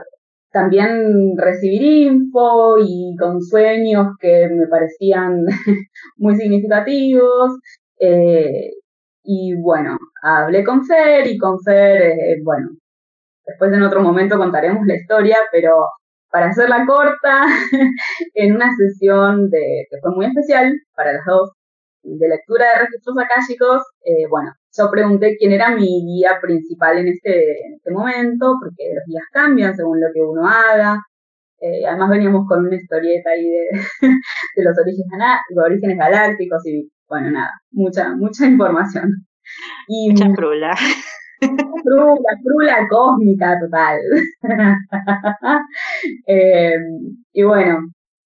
[0.51, 5.45] también recibir info y con sueños que me parecían
[6.17, 7.57] muy significativos.
[7.99, 8.71] Eh,
[9.23, 12.69] y bueno, hablé con Fer y con Fer, eh, bueno,
[13.45, 15.87] después en otro momento contaremos la historia, pero
[16.31, 17.45] para hacerla corta,
[18.35, 21.51] en una sesión de, que fue muy especial para las dos,
[22.03, 27.09] de lectura de registros akáshicos, eh, bueno, yo pregunté quién era mi guía principal en
[27.09, 30.97] este, en este momento, porque los guías cambian según lo que uno haga.
[31.59, 33.67] Eh, además veníamos con una historieta ahí de,
[34.55, 39.09] de los, orígenes, los orígenes galácticos y bueno, nada, mucha, mucha información.
[39.87, 40.73] Y, mucha frula.
[41.39, 43.99] Frula, frula cósmica total.
[46.25, 46.77] Eh,
[47.33, 47.79] y bueno,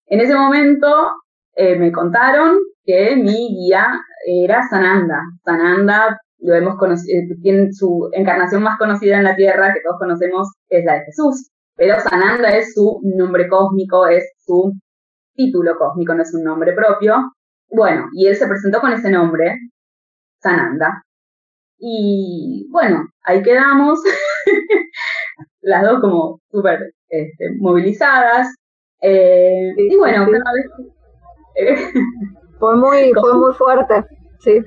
[0.08, 1.12] en ese momento
[1.56, 5.20] eh, me contaron que mi guía era Sananda.
[5.44, 10.00] Sananda lo hemos conocido, eh, tiene su encarnación más conocida en la Tierra, que todos
[10.00, 11.50] conocemos, es la de Jesús.
[11.76, 14.74] Pero Sananda es su nombre cósmico, es su
[15.34, 17.34] título cósmico, no es un nombre propio.
[17.70, 19.58] Bueno, y él se presentó con ese nombre,
[20.42, 21.04] Sananda.
[21.78, 24.00] Y bueno, ahí quedamos,
[25.62, 28.56] las dos como súper este, movilizadas.
[29.02, 30.28] Eh, y bueno,
[32.60, 34.06] fue muy, fue muy fuerte,
[34.40, 34.62] sí.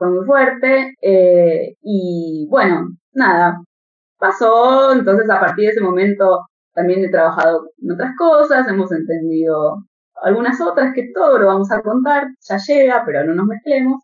[0.00, 0.94] Fue muy fuerte.
[1.02, 3.60] Eh, y bueno, nada,
[4.18, 4.92] pasó.
[4.92, 9.76] Entonces, a partir de ese momento, también he trabajado en otras cosas, hemos entendido
[10.22, 14.02] algunas otras que todo lo vamos a contar, ya llega, pero no nos mezclemos.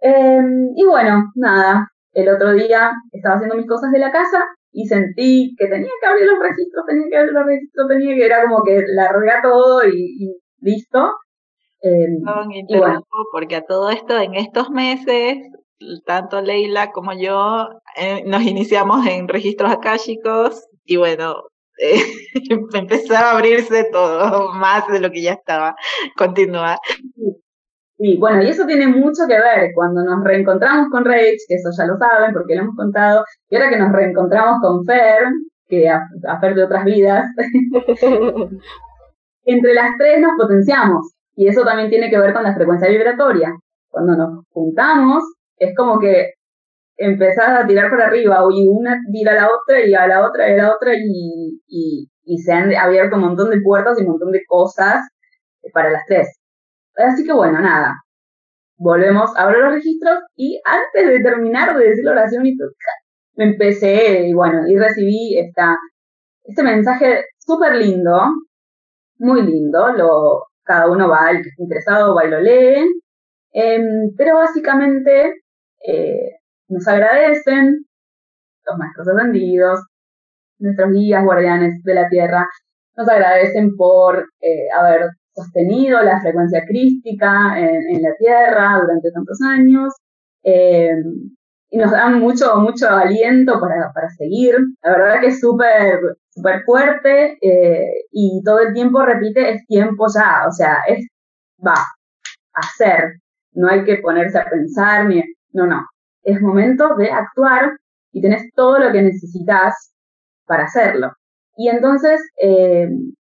[0.00, 4.86] Em, y bueno, nada, el otro día estaba haciendo mis cosas de la casa y
[4.86, 8.42] sentí que tenía que abrir los registros, tenía que abrir los registros, tenía que, era
[8.42, 11.12] como que larga todo y, listo.
[11.82, 13.06] Em, y bueno.
[13.32, 15.38] porque a todo esto, en estos meses,
[16.04, 21.44] tanto Leila como yo eh, nos iniciamos en registros akáshicos y bueno,
[21.78, 22.02] eh,
[22.74, 25.74] empezó a abrirse todo más de lo que ya estaba.
[26.16, 26.76] Continúa.
[27.96, 31.68] Sí, bueno, y eso tiene mucho que ver cuando nos reencontramos con Rach, que eso
[31.76, 35.28] ya lo saben porque lo hemos contado, y ahora que nos reencontramos con Fer,
[35.68, 36.00] que a,
[36.40, 37.26] Fer de otras vidas,
[39.44, 43.50] entre las tres nos potenciamos, y eso también tiene que ver con la frecuencia vibratoria.
[43.88, 45.24] Cuando nos juntamos,
[45.56, 46.34] es como que
[46.98, 50.50] empezás a tirar para arriba, y una tira a la otra, y a la otra,
[50.50, 54.10] y a la otra, y, y, se han abierto un montón de puertas y un
[54.10, 55.00] montón de cosas
[55.72, 56.28] para las tres.
[56.94, 57.94] Así que bueno, nada.
[58.76, 62.42] Volvemos, abro los registros y antes de terminar de decir la oración
[63.36, 65.74] me empecé y bueno, y recibí esta,
[66.44, 68.30] este mensaje súper lindo,
[69.18, 72.86] muy lindo, lo, cada uno va, el que esté interesado va y lo lee,
[73.52, 75.34] em, pero básicamente
[75.86, 76.30] eh,
[76.68, 77.84] nos agradecen
[78.66, 79.80] los maestros ascendidos,
[80.58, 82.46] nuestros guías guardianes de la tierra,
[82.96, 89.94] nos agradecen por eh, haber sostenido la frecuencia crística en, la Tierra durante tantos años.
[91.70, 94.56] Y nos dan mucho, mucho aliento para, para seguir.
[94.82, 100.06] La verdad que es súper, súper fuerte eh, y todo el tiempo repite, es tiempo
[100.12, 101.06] ya, o sea, es,
[101.64, 101.76] va,
[102.54, 103.14] hacer.
[103.52, 105.80] No hay que ponerse a pensar, ni, no, no.
[106.22, 107.72] Es momento de actuar
[108.12, 109.92] y tenés todo lo que necesitas
[110.46, 111.12] para hacerlo.
[111.56, 112.88] Y entonces, eh,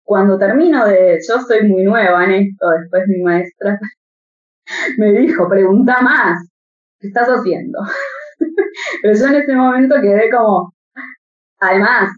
[0.05, 3.79] cuando termino de, yo soy muy nueva en esto, después mi maestra
[4.99, 6.49] me dijo, pregunta más,
[7.01, 7.81] ¿qué estás haciendo?
[9.03, 10.73] Pero yo en ese momento quedé como,
[11.61, 12.11] además,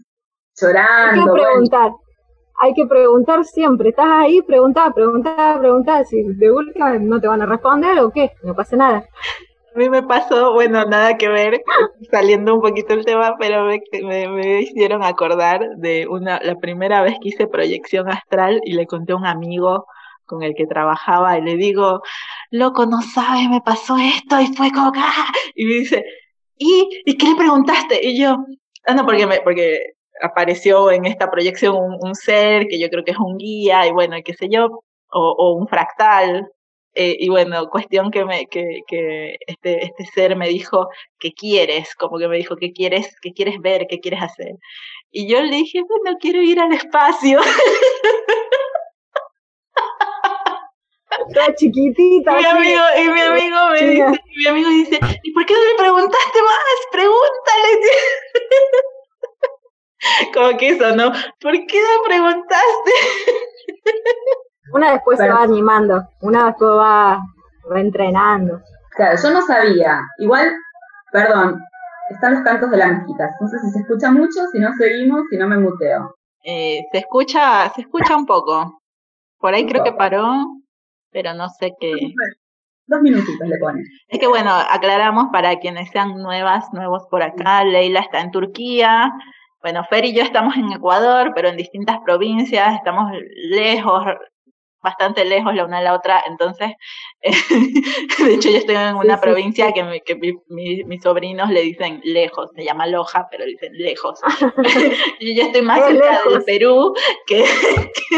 [0.59, 1.21] llorando.
[1.21, 1.91] Hay que preguntar,
[2.61, 7.41] hay que preguntar siempre, estás ahí, pregunta, pregunta, pregunta, si de última no te van
[7.41, 9.05] a responder o qué, no pasa nada.
[9.73, 11.61] A mí me pasó, bueno, nada que ver,
[12.11, 17.13] saliendo un poquito el tema, pero me, me, hicieron acordar de una, la primera vez
[17.21, 19.85] que hice proyección astral y le conté a un amigo
[20.29, 22.01] con el que trabajaba y le digo,
[22.51, 25.31] loco, no sabes, me pasó esto y fue como, ¡ah!
[25.55, 26.05] y me dice,
[26.57, 28.05] ¿y, ¿y qué le preguntaste?
[28.05, 28.37] Y yo,
[28.85, 29.79] ah, no, porque, me, porque
[30.21, 33.91] apareció en esta proyección un, un, ser que yo creo que es un guía y
[33.91, 34.67] bueno, qué sé yo,
[35.11, 36.47] o, o un fractal,
[36.95, 40.89] eh, y bueno, cuestión que, me, que, que este, este ser me dijo,
[41.19, 41.95] ¿qué quieres?
[41.95, 43.87] Como que me dijo, ¿qué quieres, qué quieres ver?
[43.87, 44.55] ¿Qué quieres hacer?
[45.11, 47.39] Y yo le dije, bueno, quiero ir al espacio.
[51.33, 52.35] Toda chiquitita.
[52.35, 55.75] Mi amigo, y mi amigo me dice, mi amigo dice, ¿y por qué no le
[55.77, 56.87] preguntaste más?
[56.91, 57.69] Pregúntale.
[60.33, 61.11] Como que eso, ¿no?
[61.41, 62.91] ¿Por qué no preguntaste?
[64.73, 67.19] Una después se va animando, una después va,
[67.69, 68.61] reentrenando.
[68.95, 70.01] Claro, yo no sabía.
[70.19, 70.51] Igual,
[71.11, 71.59] perdón,
[72.09, 73.31] están los cantos de la mezquita.
[73.39, 76.15] No sé si se escucha mucho, si no seguimos, si no me muteo.
[76.43, 78.79] Eh, se escucha, se escucha un poco.
[79.39, 80.45] Por ahí creo que paró,
[81.11, 81.93] pero no sé qué.
[82.87, 83.83] Dos minutitos le pone.
[84.07, 89.13] Es que bueno, aclaramos para quienes sean nuevas, nuevos por acá, Leila está en Turquía,
[89.61, 94.05] bueno, Fer y yo estamos en Ecuador, pero en distintas provincias, estamos lejos,
[94.81, 96.71] bastante lejos la una de la otra, entonces,
[97.21, 100.15] de hecho yo estoy en una provincia que, que
[100.47, 104.21] mis sobrinos le dicen lejos, se llama Loja, pero dicen lejos.
[105.19, 106.93] y yo estoy más cerca del Perú
[107.27, 108.17] que, que,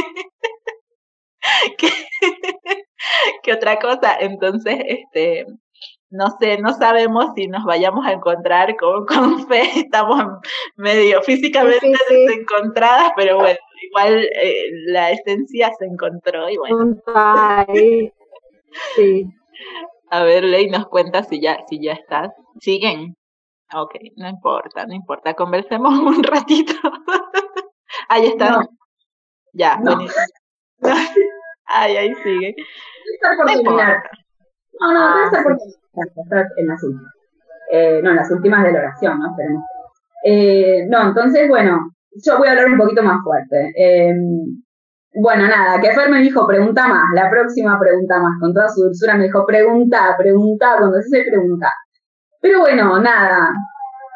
[3.44, 5.46] que otra cosa, entonces, este,
[6.12, 10.22] no sé, no sabemos si nos vayamos a encontrar con, con Fe, estamos
[10.76, 16.98] medio físicamente desencontradas, pero bueno, igual eh, la esencia se encontró y bueno.
[18.96, 19.26] Sí.
[20.10, 22.32] A ver, Ley, nos cuenta si ya, si ya estás.
[22.60, 23.16] ¿Siguen?
[23.74, 26.74] Ok, no importa, no importa, conversemos un ratito.
[28.10, 28.68] Ahí está.
[29.54, 29.98] Ya, no.
[31.74, 32.56] Ay, ahí sigue.
[33.38, 34.04] por terminar.
[34.80, 35.58] No, no, debe estar por
[36.58, 37.14] en las últimas.
[37.72, 39.36] Eh, no, en las últimas de la oración, ¿no?
[40.26, 41.92] Eh, no, entonces, bueno,
[42.26, 43.72] yo voy a hablar un poquito más fuerte.
[43.78, 44.14] Eh,
[45.14, 48.84] bueno, nada, que Fer me dijo, pregunta más, la próxima pregunta más, con toda su
[48.84, 51.70] dulzura me dijo, pregunta, pregunta, cuando se pregunta.
[52.42, 53.54] Pero bueno, nada,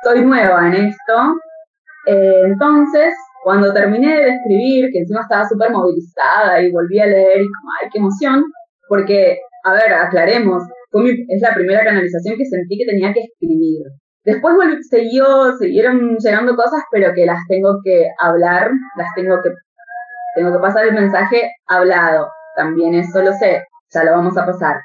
[0.04, 1.36] soy nueva en esto.
[2.06, 3.14] entonces,
[3.46, 7.70] cuando terminé de escribir, que encima estaba súper movilizada y volví a leer y como,
[7.80, 8.44] ay, qué emoción,
[8.90, 10.64] porque, a ver, aclaremos,
[11.30, 13.84] es la primera canalización que sentí que tenía que escribir.
[14.24, 19.52] Después bueno, siguió, siguieron llegando cosas, pero que las tengo que hablar, las tengo que,
[20.36, 22.28] tengo que pasar el mensaje hablado.
[22.56, 23.62] También eso lo sé,
[23.94, 24.78] ya lo vamos a pasar.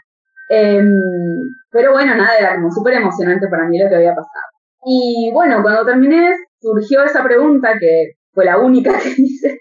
[0.50, 1.00] Em,
[1.70, 4.44] pero bueno, nada, era como súper emocionante para mí lo que había pasado.
[4.84, 9.60] Y bueno, cuando terminé, surgió esa pregunta que fue la única que hice,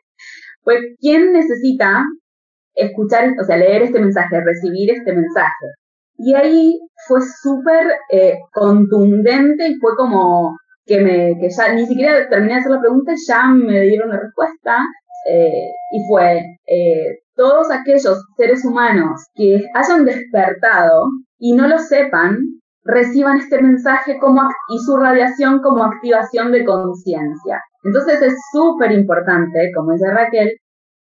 [0.64, 2.06] fue ¿quién necesita
[2.76, 5.66] escuchar, o sea, leer este mensaje, recibir este mensaje?
[6.18, 12.28] Y ahí fue súper eh, contundente y fue como que, me, que ya ni siquiera
[12.28, 14.80] terminé de hacer la pregunta ya me dieron la respuesta.
[15.30, 21.06] Eh, y fue, eh, todos aquellos seres humanos que hayan despertado
[21.38, 22.38] y no lo sepan,
[22.84, 27.62] reciban este mensaje como, y su radiación como activación de conciencia.
[27.84, 30.52] Entonces es súper importante, como dice Raquel,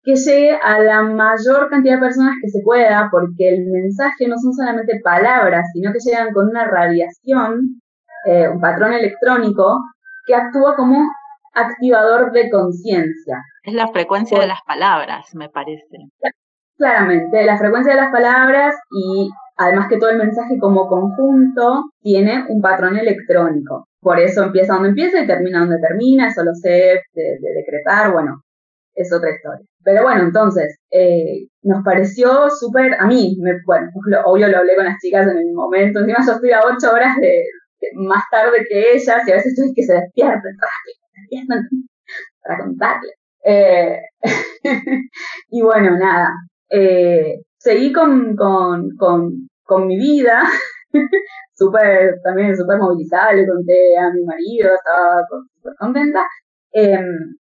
[0.04, 4.38] que llegue a la mayor cantidad de personas que se pueda, porque el mensaje no
[4.38, 7.82] son solamente palabras, sino que llegan con una radiación,
[8.26, 9.80] eh, un patrón electrónico,
[10.26, 11.06] que actúa como
[11.54, 13.44] activador de conciencia.
[13.64, 15.98] Es la frecuencia de las palabras, me parece.
[16.78, 22.46] Claramente, la frecuencia de las palabras y además que todo el mensaje como conjunto tiene
[22.50, 23.86] un patrón electrónico.
[24.02, 28.42] Por eso empieza donde empieza y termina donde termina, eso lo sé de decretar, bueno,
[28.96, 29.66] es otra historia.
[29.84, 33.88] Pero bueno, entonces, eh, nos pareció súper, a mí, me, bueno,
[34.26, 37.18] obvio lo hablé con las chicas en el momento, encima yo estoy a ocho horas
[37.18, 37.44] de,
[37.96, 40.56] más tarde que ellas y a veces estoy que se despierten,
[42.44, 43.14] para contarles.
[43.44, 44.00] Eh,
[45.50, 46.30] y bueno, nada,
[46.70, 50.44] eh, seguí con, con, con, con mi vida,
[51.62, 56.26] súper, también súper movilizada, le conté a mi marido, estaba súper contenta.
[56.74, 57.06] Em,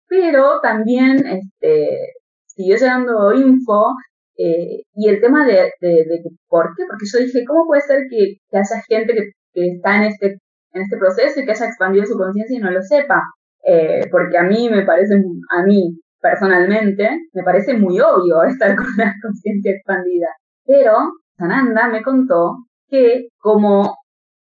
[0.09, 2.15] pero también este,
[2.47, 3.95] siguió llegando info
[4.37, 8.37] eh, y el tema de, de, por qué, porque yo dije, ¿cómo puede ser que,
[8.53, 10.27] haya gente que, está en este,
[10.73, 13.23] en este proceso y que haya expandido su conciencia y no lo sepa?
[13.65, 15.15] Eh, porque a mí me parece,
[15.51, 20.29] a mí personalmente, me parece muy obvio estar con una conciencia expandida.
[20.65, 22.57] Pero Sananda me contó
[22.93, 23.97] que como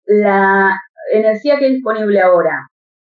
[0.07, 0.73] la
[1.13, 2.69] energía que hay disponible ahora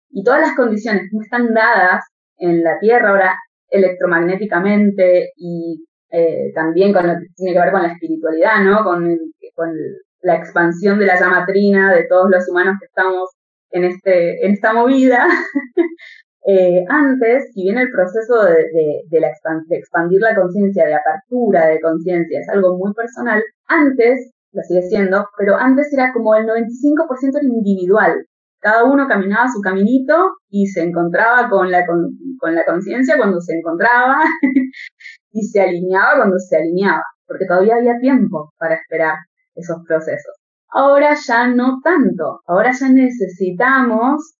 [0.09, 2.03] y todas las condiciones no están dadas
[2.37, 3.35] en la Tierra ahora
[3.69, 8.83] electromagnéticamente y eh, también con lo que tiene que ver con la espiritualidad, ¿no?
[8.83, 9.17] Con,
[9.55, 9.73] con
[10.21, 13.29] la expansión de la llama trina de todos los humanos que estamos
[13.71, 15.25] en, este, en esta movida.
[16.45, 18.65] eh, antes, si bien el proceso de,
[19.09, 19.31] de, la
[19.67, 24.83] de expandir la conciencia, de apertura de conciencia, es algo muy personal, antes, lo sigue
[24.83, 28.25] siendo, pero antes era como el 95% individual
[28.61, 33.57] cada uno caminaba su caminito y se encontraba con la, con, la conciencia cuando se
[33.57, 34.19] encontraba
[35.31, 39.15] y se alineaba cuando se alineaba, porque todavía había tiempo para esperar
[39.55, 40.35] esos procesos.
[40.69, 44.35] Ahora ya no tanto, ahora ya necesitamos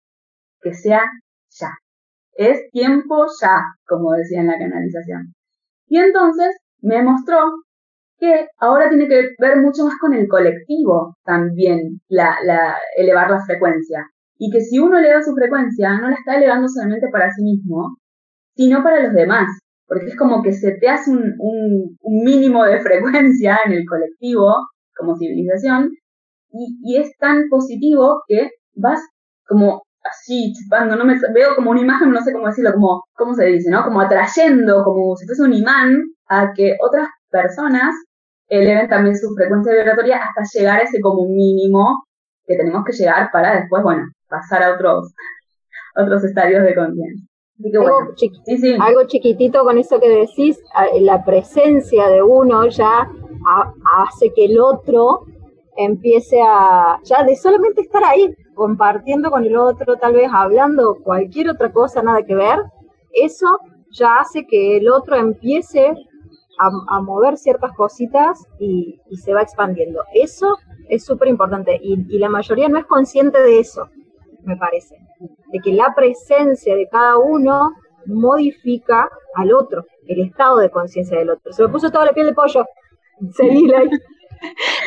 [0.60, 1.02] que sea
[1.50, 1.70] ya.
[2.34, 5.34] Es tiempo ya, como decía en la canalización.
[5.86, 7.38] Y entonces me mostró
[8.22, 12.36] que ahora tiene que ver mucho más con el colectivo también, la,
[12.96, 14.06] elevar la frecuencia.
[14.38, 17.96] Y que si uno eleva su frecuencia, no la está elevando solamente para sí mismo,
[18.54, 19.48] sino para los demás.
[19.88, 24.54] Porque es como que se te hace un, mínimo de frecuencia en el colectivo
[24.96, 25.90] como civilización
[26.52, 29.00] y, y es tan positivo que vas
[29.48, 33.34] como así chupando, no me veo como una imagen, no sé cómo decirlo, como, ¿cómo
[33.34, 33.70] se dice?
[33.70, 33.84] ¿no?
[33.84, 37.94] Como atrayendo, como si fuese un imán a que otras personas
[38.52, 42.04] eleven también su frecuencia vibratoria hasta llegar a ese como mínimo
[42.46, 45.14] que tenemos que llegar para después, bueno, pasar a otros,
[45.96, 47.26] otros estadios de conciencia.
[48.78, 50.58] algo, chiquitito con eso que decís,
[51.00, 53.08] la presencia de uno ya
[54.06, 55.24] hace que el otro
[55.76, 61.48] empiece a, ya de solamente estar ahí, compartiendo con el otro, tal vez hablando cualquier
[61.48, 62.58] otra cosa, nada que ver,
[63.12, 63.58] eso
[63.90, 65.94] ya hace que el otro empiece
[66.88, 70.02] a, mover ciertas cositas y, se va expandiendo.
[70.14, 70.58] Eso
[70.88, 73.88] es súper importante y, y la mayoría no es consciente de eso,
[74.44, 74.96] me parece,
[75.52, 77.72] de que la presencia de cada uno
[78.06, 81.52] modifica al otro, el estado de conciencia del otro.
[81.52, 82.64] Se me puso toda la piel de pollo.
[83.34, 83.70] Seguí,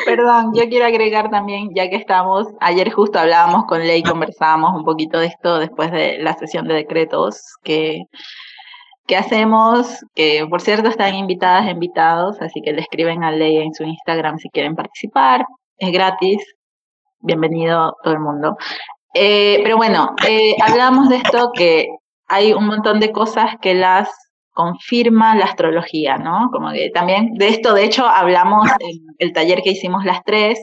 [0.05, 4.83] Perdón, yo quiero agregar también, ya que estamos, ayer justo hablábamos con Ley, conversábamos un
[4.83, 8.03] poquito de esto después de la sesión de decretos que
[9.07, 10.03] ¿Qué hacemos?
[10.15, 14.39] Que por cierto están invitadas, invitados, así que le escriben a Ley en su Instagram
[14.39, 15.45] si quieren participar.
[15.77, 16.41] Es gratis.
[17.19, 18.57] Bienvenido todo el mundo.
[19.13, 21.87] Eh, pero bueno, eh, hablamos de esto que
[22.27, 24.09] hay un montón de cosas que las
[24.55, 26.49] confirma la astrología, ¿no?
[26.51, 30.57] Como que también de esto, de hecho, hablamos en el taller que hicimos las tres,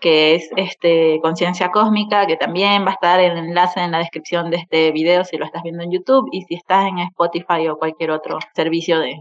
[0.00, 4.50] que es este conciencia cósmica, que también va a estar el enlace en la descripción
[4.50, 7.76] de este video si lo estás viendo en YouTube y si estás en Spotify o
[7.76, 9.16] cualquier otro servicio de,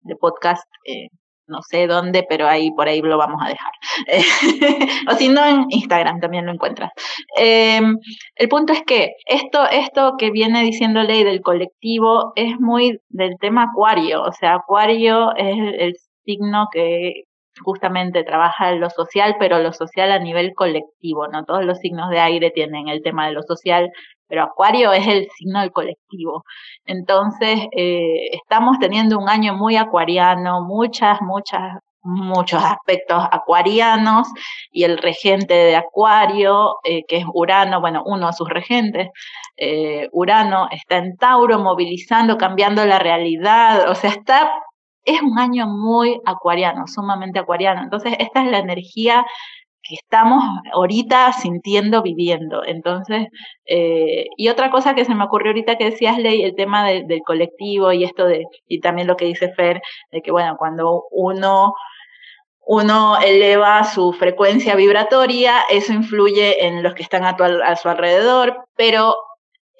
[0.00, 1.08] de podcast, eh,
[1.50, 3.72] no sé dónde, pero ahí por ahí lo vamos a dejar.
[5.08, 6.92] o si no, en Instagram también lo encuentras.
[7.36, 7.96] Em,
[8.36, 13.36] el punto es que esto, esto que viene diciendo Ley del colectivo es muy del
[13.38, 14.22] tema Acuario.
[14.22, 17.24] O sea, Acuario es el signo que
[17.62, 21.44] justamente trabaja lo social, pero lo social a nivel colectivo, ¿no?
[21.44, 23.90] Todos los signos de aire tienen el tema de lo social,
[24.30, 26.44] pero Acuario es el signo del colectivo.
[26.86, 34.28] Entonces, eh, estamos teniendo un año muy acuariano, muchas, muchas, muchos aspectos acuarianos
[34.70, 39.08] y el regente de Acuario, eh, que es Urano, bueno, uno de sus regentes,
[39.56, 44.50] eh, Urano está en Tauro movilizando, cambiando la realidad, o sea, está
[45.04, 47.82] es un año muy acuariano, sumamente acuariano.
[47.82, 49.24] Entonces, esta es la energía
[49.82, 52.64] que estamos ahorita sintiendo, viviendo.
[52.64, 53.28] Entonces,
[53.66, 57.22] eh, y otra cosa que se me ocurrió ahorita que decías, Ley, el tema del
[57.24, 59.80] colectivo y esto de, y también lo que dice Fer,
[60.12, 61.74] de que bueno, cuando uno
[62.72, 68.64] uno eleva su frecuencia vibratoria, eso influye en los que están a, a su alrededor,
[68.76, 69.16] pero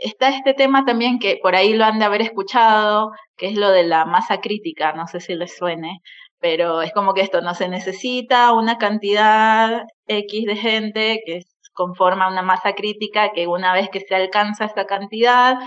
[0.01, 3.71] está este tema también que por ahí lo han de haber escuchado, que es lo
[3.71, 6.01] de la masa crítica, no sé si les suene,
[6.41, 12.29] pero es como que esto no se necesita una cantidad X de gente que conforma
[12.29, 15.59] una masa crítica que una vez que se alcanza esta cantidad,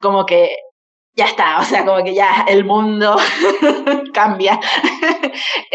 [0.00, 0.56] como que
[1.14, 3.16] ya está, o sea, como que ya el mundo
[4.14, 4.58] cambia.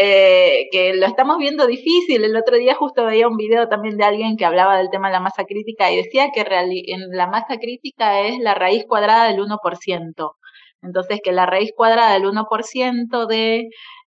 [0.00, 2.22] Eh, que lo estamos viendo difícil.
[2.22, 5.14] El otro día justo veía un video también de alguien que hablaba del tema de
[5.14, 6.42] la masa crítica y decía que
[6.86, 10.32] en la masa crítica es la raíz cuadrada del 1%.
[10.82, 13.68] Entonces, que la raíz cuadrada del 1% de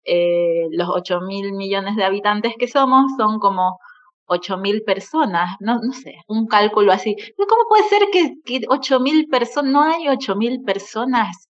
[0.07, 3.79] eh, los 8 mil millones de habitantes que somos son como
[4.27, 7.17] 8 mil personas, no, no sé, un cálculo así.
[7.37, 11.49] ¿Cómo puede ser que, que 8 mil personas, no hay 8 mil personas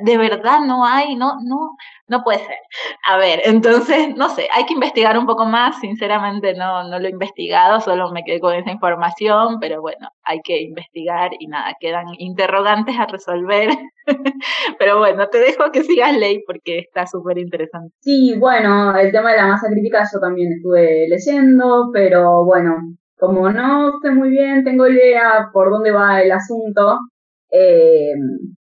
[0.00, 2.56] de verdad no hay, no, no, no puede ser.
[3.06, 7.06] A ver, entonces, no sé, hay que investigar un poco más, sinceramente no, no lo
[7.06, 11.74] he investigado, solo me quedé con esa información, pero bueno, hay que investigar y nada,
[11.80, 13.70] quedan interrogantes a resolver.
[14.78, 17.94] pero bueno, te dejo que sigas ley porque está súper interesante.
[18.00, 22.76] Sí, bueno, el tema de la masa crítica yo también estuve leyendo, pero bueno,
[23.18, 26.98] como no sé muy bien, tengo idea por dónde va el asunto,
[27.50, 28.12] eh,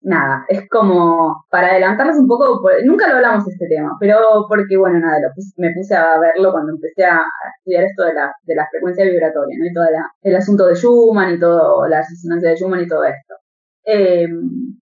[0.04, 5.00] nada, es como para adelantarnos un poco, nunca lo hablamos este tema, pero porque, bueno,
[5.00, 7.22] nada, lo me puse a verlo cuando empecé a
[7.58, 9.66] estudiar esto de la, de la frecuencia vibratoria, ¿no?
[9.66, 9.86] Y todo
[10.22, 13.36] el asunto de Schumann y todo, la resonancia de Schumann y todo esto.
[13.86, 14.78] Em,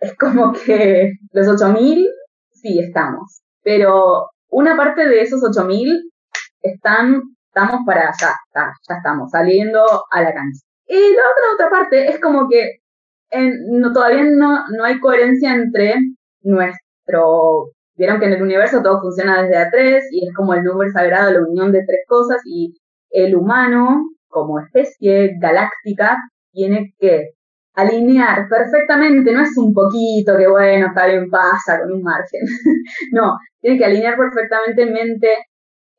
[0.00, 2.08] es como que los 8000,
[2.52, 6.10] sí, estamos, pero una parte de esos 8000
[6.62, 10.60] están, estamos para allá, ya estamos saliendo a la cancha.
[10.86, 12.81] Y la otra, otra parte es como que
[13.70, 15.96] no, todavía no, no hay coherencia entre
[16.42, 20.90] nuestro vieron que en el universo todo funciona desde A3 y es como el número
[20.90, 22.74] sagrado, la unión de tres cosas y
[23.10, 26.16] el humano como especie galáctica
[26.52, 27.30] tiene que
[27.74, 32.40] alinear perfectamente, no es un poquito que bueno, está bien, pasa con un margen,
[33.12, 35.28] no, tiene que alinear perfectamente mente,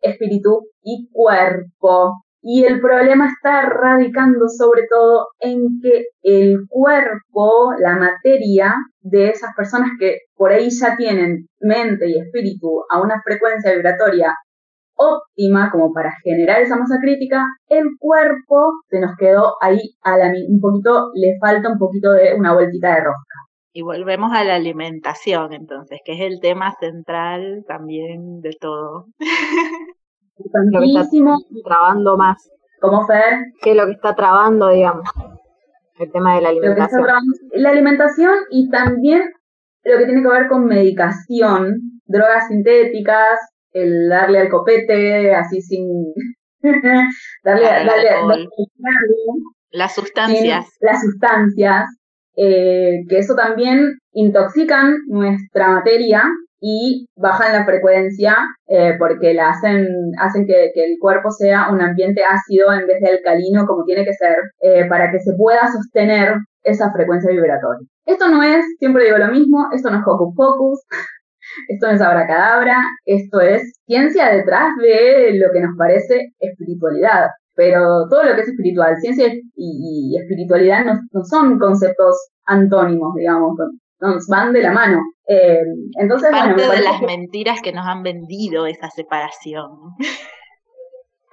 [0.02, 2.24] espíritu y cuerpo.
[2.46, 9.56] Y el problema está radicando sobre todo en que el cuerpo, la materia de esas
[9.56, 14.36] personas que por ahí ya tienen mente y espíritu a una frecuencia vibratoria
[14.96, 20.34] óptima como para generar esa masa crítica, el cuerpo se nos quedó ahí a la,
[20.50, 23.40] un poquito, le falta un poquito de una vueltita de rosca.
[23.72, 29.06] Y volvemos a la alimentación, entonces, que es el tema central también de todo.
[30.38, 31.08] lo que está
[31.64, 32.50] trabando más.
[32.80, 33.46] ¿Cómo, Fer?
[33.62, 35.08] ¿Qué es lo que está trabando, digamos?
[36.00, 37.06] El tema de la alimentación.
[37.54, 39.22] La alimentación y también
[39.84, 43.40] lo que tiene que ver con medicación, drogas sintéticas,
[43.74, 46.14] el darle al copete así sin
[47.44, 48.48] darle, darle, darle,
[49.72, 51.86] las sustancias las sustancias
[52.36, 56.24] eh, que eso también intoxican nuestra materia
[56.66, 58.38] y bajan la frecuencia
[58.68, 59.86] eh, porque la hacen,
[60.18, 64.14] hacen que, el cuerpo sea un ambiente ácido en vez de alcalino como tiene que
[64.14, 67.86] ser eh, para que se pueda sostener esa frecuencia vibratoria.
[68.06, 70.80] Esto no es, siempre digo lo mismo, esto no es hocus pocus,
[71.68, 77.28] esto no es abracadabra, esto es ciencia detrás de lo que nos parece espiritualidad.
[77.56, 83.58] Pero todo lo que es espiritual, ciencia y, espiritualidad no, son conceptos antónimos, digamos,
[84.04, 85.02] nos van de la mano.
[85.28, 85.64] Eh,
[86.00, 89.70] entonces, Parte de las mentiras que nos han vendido esa separación.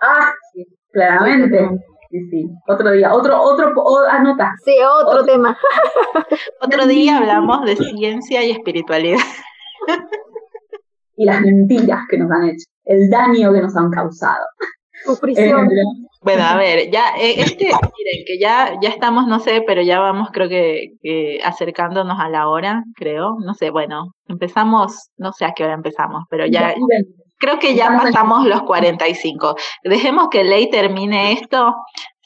[0.00, 1.68] Ah, sí, claramente.
[2.10, 2.48] Sí, sí.
[2.66, 3.72] Otro día, otro, otro,
[4.08, 4.52] anota.
[4.64, 5.56] Sí, otro tema.
[6.60, 9.20] otro día hablamos de ciencia y espiritualidad
[11.16, 14.44] y las mentiras que nos han hecho, el daño que nos han causado.
[15.36, 15.52] Eh,
[16.22, 20.00] bueno, a ver, ya, eh, este, miren, que ya, ya estamos, no sé, pero ya
[20.00, 25.52] vamos, creo que, acercándonos a la hora, creo, no sé, bueno, empezamos, no sé a
[25.52, 26.74] qué hora empezamos, pero ya,
[27.38, 29.56] creo que ya pasamos los 45.
[29.84, 31.74] Dejemos que Ley termine esto,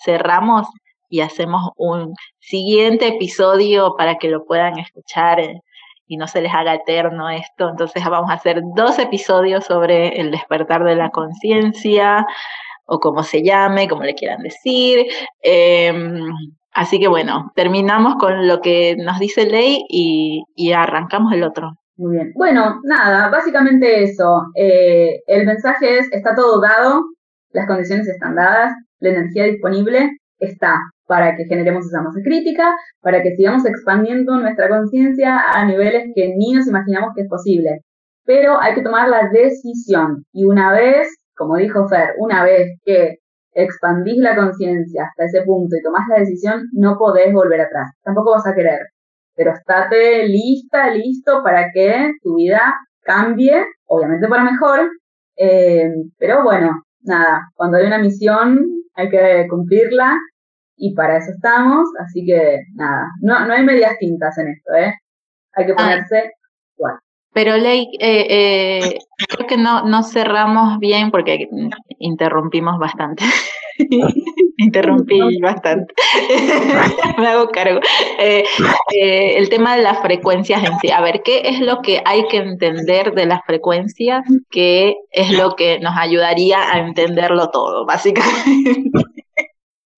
[0.05, 0.67] cerramos
[1.09, 5.41] y hacemos un siguiente episodio para que lo puedan escuchar
[6.07, 7.69] y no se les haga eterno esto.
[7.69, 12.27] Entonces vamos a hacer dos episodios sobre el despertar de la conciencia
[12.87, 15.07] o como se llame, como le quieran decir.
[15.43, 16.31] Em,
[16.73, 21.73] así que bueno, terminamos con lo que nos dice Ley y, arrancamos el otro.
[21.97, 22.33] Muy bien.
[22.35, 24.43] Bueno, nada, básicamente eso.
[24.57, 27.05] Eh, el mensaje es, está todo dado,
[27.51, 30.77] las condiciones están dadas, la energía disponible está
[31.07, 36.35] para que generemos esa masa crítica, para que sigamos expandiendo nuestra conciencia a niveles que
[36.37, 37.81] ni nos imaginamos que es posible.
[38.25, 43.19] Pero hay que tomar la decisión y una vez, como dijo Fer, una vez que
[43.53, 47.93] expandís la conciencia hasta ese punto y tomás la decisión, no podés volver atrás.
[48.03, 48.81] Tampoco vas a querer.
[49.37, 54.91] Pero estate lista, listo para que tu vida cambie, obviamente para mejor.
[55.37, 58.61] Eh, pero bueno, nada, cuando hay una misión
[58.95, 60.17] hay que cumplirla
[60.77, 64.95] y para eso estamos, así que nada, no, no hay medias tintas en esto, ¿eh?
[65.55, 66.33] Hay que ponerse
[66.77, 66.99] igual.
[67.35, 71.49] Pero Ley, eh, eh, creo que no, no cerramos bien porque
[71.99, 73.25] interrumpimos bastante.
[74.57, 75.93] Interrumpí bastante.
[77.19, 77.81] Me hago cargo.
[78.19, 78.45] Eh,
[78.95, 80.91] eh, el tema de las frecuencias en sí.
[80.91, 84.25] A ver, ¿qué es lo que hay que entender de las frecuencias?
[84.51, 88.91] ¿Qué es lo que nos ayudaría a entenderlo todo, básicamente?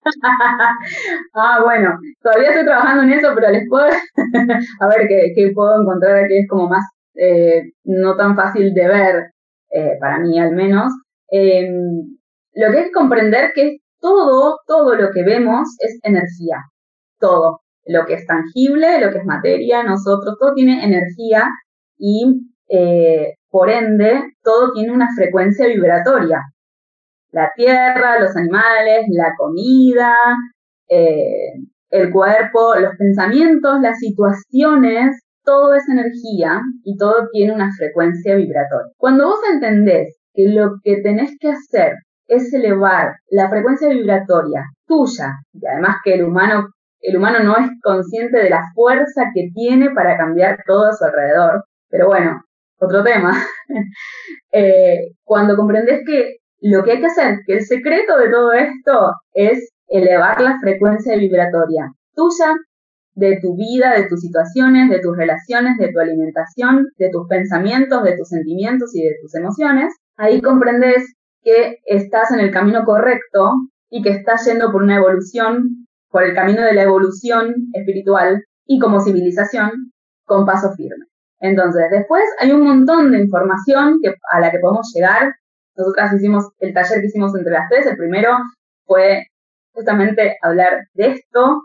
[1.35, 6.27] ah, bueno, todavía estoy trabajando en eso, pero les puedo, a ver qué, puedo encontrar
[6.27, 6.83] que es como más,
[7.17, 9.31] eh, no tan fácil de ver,
[9.71, 10.93] eh, para mí al menos.
[11.29, 12.17] Em,
[12.53, 16.57] lo que es comprender que todo, todo lo que vemos es energía,
[17.19, 17.61] todo.
[17.85, 21.47] Lo que es tangible, lo que es materia, nosotros, todo tiene energía
[21.97, 26.41] y eh, por ende todo tiene una frecuencia vibratoria
[27.31, 30.15] la tierra, los animales, la comida,
[30.89, 38.91] el cuerpo, los pensamientos, las situaciones, todo es energía y todo tiene una frecuencia vibratoria.
[38.97, 41.93] Cuando vos entendés que lo que tenés que hacer
[42.27, 46.67] es elevar la frecuencia vibratoria tuya, y además que el humano,
[46.99, 51.05] el humano no es consciente de la fuerza que tiene para cambiar todo a su
[51.05, 52.41] alrededor, pero bueno,
[52.79, 53.33] otro tema.
[54.53, 59.11] Eh, cuando comprendes que lo que hay que hacer, que el secreto de todo esto
[59.33, 62.55] es elevar la frecuencia vibratoria tuya,
[63.17, 68.03] de tu vida, de tus situaciones, de tus relaciones, de tu alimentación, de tus pensamientos,
[68.03, 73.53] de tus sentimientos y de tus emociones, ahí comprendes que estás en el camino correcto
[73.89, 78.77] y que estás yendo por una evolución, por el camino de la evolución espiritual y
[78.77, 79.71] como civilización
[80.25, 81.05] con paso firme.
[81.39, 83.99] Entonces, después hay un montón de información
[84.31, 85.33] a la que podemos llegar.
[85.75, 87.87] Nosotras hicimos el taller que hicimos entre las tres.
[87.87, 88.37] El primero
[88.85, 89.23] fue
[89.71, 91.61] justamente hablar de esto,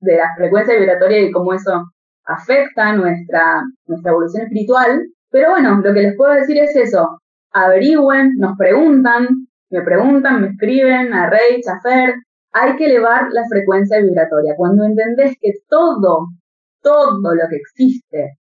[0.00, 1.84] de, la frecuencia vibratoria y cómo eso
[2.24, 5.00] afecta nuestra, nuestra evolución espiritual.
[5.30, 7.20] Pero bueno, lo que les puedo decir es eso.
[7.52, 9.28] Averigüen, nos preguntan,
[9.70, 12.14] me preguntan, me escriben a Rey, a.
[12.52, 14.54] Hay que elevar la frecuencia vibratoria.
[14.56, 16.26] Cuando entendés que todo
[16.82, 18.38] todo lo que existe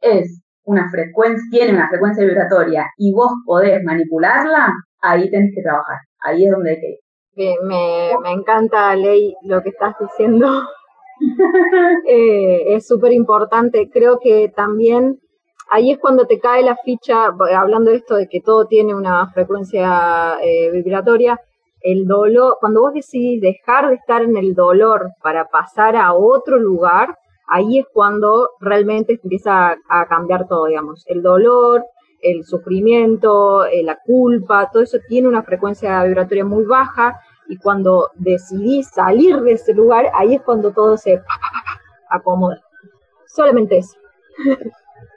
[0.00, 5.98] es una frecuencia, tiene una frecuencia vibratoria y vos podés manipularla, ahí tenés que trabajar.
[6.20, 6.98] Ahí es donde hay que ir.
[7.36, 10.62] Me, me encanta, Ley, lo que estás diciendo.
[12.06, 13.90] Eh, es súper importante.
[13.90, 15.20] Creo que también
[15.70, 19.30] ahí es cuando te cae la ficha, hablando de esto de que todo tiene una
[19.32, 21.40] frecuencia eh, vibratoria,
[21.80, 26.58] el dolor, cuando vos decidís dejar de estar en el dolor para pasar a otro
[26.58, 27.14] lugar,
[27.46, 31.04] ahí es cuando realmente empieza a, cambiar todo, digamos.
[31.06, 31.84] El dolor,
[32.22, 38.10] el sufrimiento, eh, la culpa, todo eso tiene una frecuencia vibratoria muy baja y cuando
[38.14, 41.20] decidís salir de ese lugar, ahí es cuando todo se
[42.10, 42.60] acomoda.
[43.26, 43.96] Solamente eso.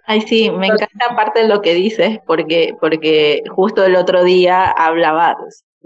[0.06, 4.66] Ay, sí, me encanta parte de lo que dices, porque, porque justo el otro día
[4.72, 5.36] hablaba,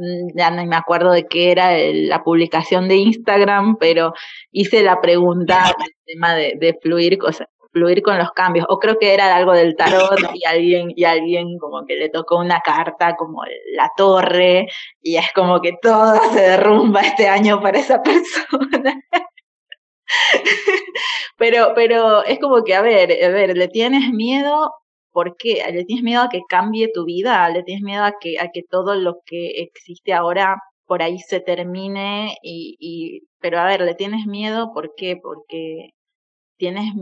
[0.01, 4.13] Mm, ya no me acuerdo de qué era la publicación de Instagram, pero
[4.51, 7.19] hice la pregunta el tema de, fluir,
[7.71, 11.57] fluir con los cambios, o creo que era algo del tarot y alguien, y alguien
[11.59, 13.43] como que le tocó una carta como
[13.75, 14.67] la torre,
[15.01, 19.01] y es como que todo se derrumba este año para esa persona.
[21.37, 24.71] pero, pero es como que, a ver, a ver, ¿le tienes miedo
[25.11, 25.63] ¿Por qué?
[25.71, 27.49] ¿Le tienes miedo a que cambie tu vida?
[27.49, 30.55] ¿Le tienes miedo a que, a que todo lo que existe ahora
[30.85, 32.35] por ahí se termine?
[32.41, 34.71] Y, y, pero a ver, ¿le tienes miedo?
[34.73, 35.17] ¿Por qué?
[35.21, 35.89] Porque
[36.61, 36.93] tienes,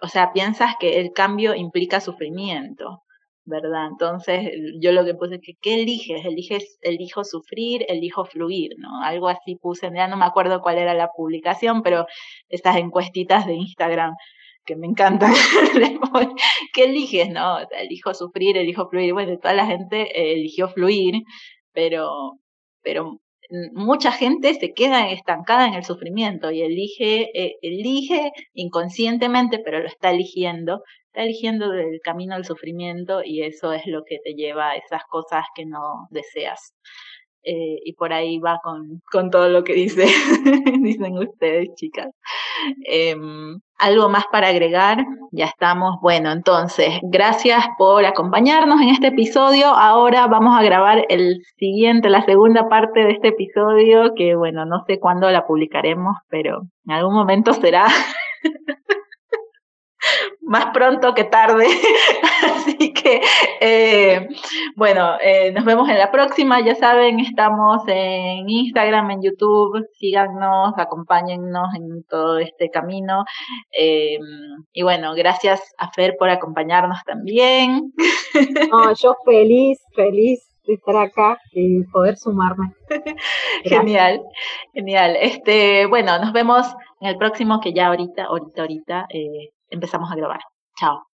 [0.00, 3.02] o sea, piensas que el cambio implica sufrimiento,
[3.44, 3.88] ¿verdad?
[3.90, 6.24] Entonces, yo lo que puse es que, ¿qué eliges?
[6.24, 9.02] Eliges, elijo sufrir, elijo fluir, ¿no?
[9.02, 12.06] Algo así puse, ya no me acuerdo cuál era la publicación, pero
[12.48, 14.14] estas encuestitas de Instagram
[14.64, 15.30] que me encanta.
[16.72, 17.28] ¿Qué eliges?
[17.28, 19.12] No, elijo sufrir, elijo fluir.
[19.12, 21.24] Bueno, toda la gente eh, eligió fluir,
[21.72, 22.38] pero,
[22.82, 23.20] pero
[23.72, 29.86] mucha gente se queda estancada en el sufrimiento y elige, eh, elige inconscientemente, pero lo
[29.86, 34.70] está eligiendo, está eligiendo el camino al sufrimiento y eso es lo que te lleva
[34.70, 36.74] a esas cosas que no deseas.
[37.42, 40.04] Eh, y por ahí va con, con todo lo que dice,
[40.82, 42.10] dicen ustedes, chicas.
[42.84, 45.06] Em, ¿Algo más para agregar?
[45.32, 46.00] Ya estamos.
[46.02, 49.68] Bueno, entonces, gracias por acompañarnos en este episodio.
[49.68, 54.84] Ahora vamos a grabar el siguiente, la segunda parte de este episodio, que bueno, no
[54.86, 57.86] sé cuándo la publicaremos, pero en algún momento será.
[60.50, 61.66] más pronto que tarde.
[62.54, 63.20] Así que,
[63.60, 64.28] eh,
[64.76, 66.60] bueno, eh, nos vemos en la próxima.
[66.60, 69.86] Ya saben, estamos en Instagram, en YouTube.
[69.92, 73.24] Síganos, acompáñennos en todo este camino.
[73.72, 74.18] Eh,
[74.72, 77.92] y bueno, gracias a Fer por acompañarnos también.
[79.00, 82.74] yo feliz, feliz de estar acá y poder sumarme.
[83.64, 84.20] genial,
[84.74, 85.16] genial.
[85.20, 86.66] Este, bueno, nos vemos
[87.00, 89.06] en el próximo que ya ahorita, ahorita, ahorita
[89.70, 90.40] empezamos a grabar.
[90.78, 91.09] Chao.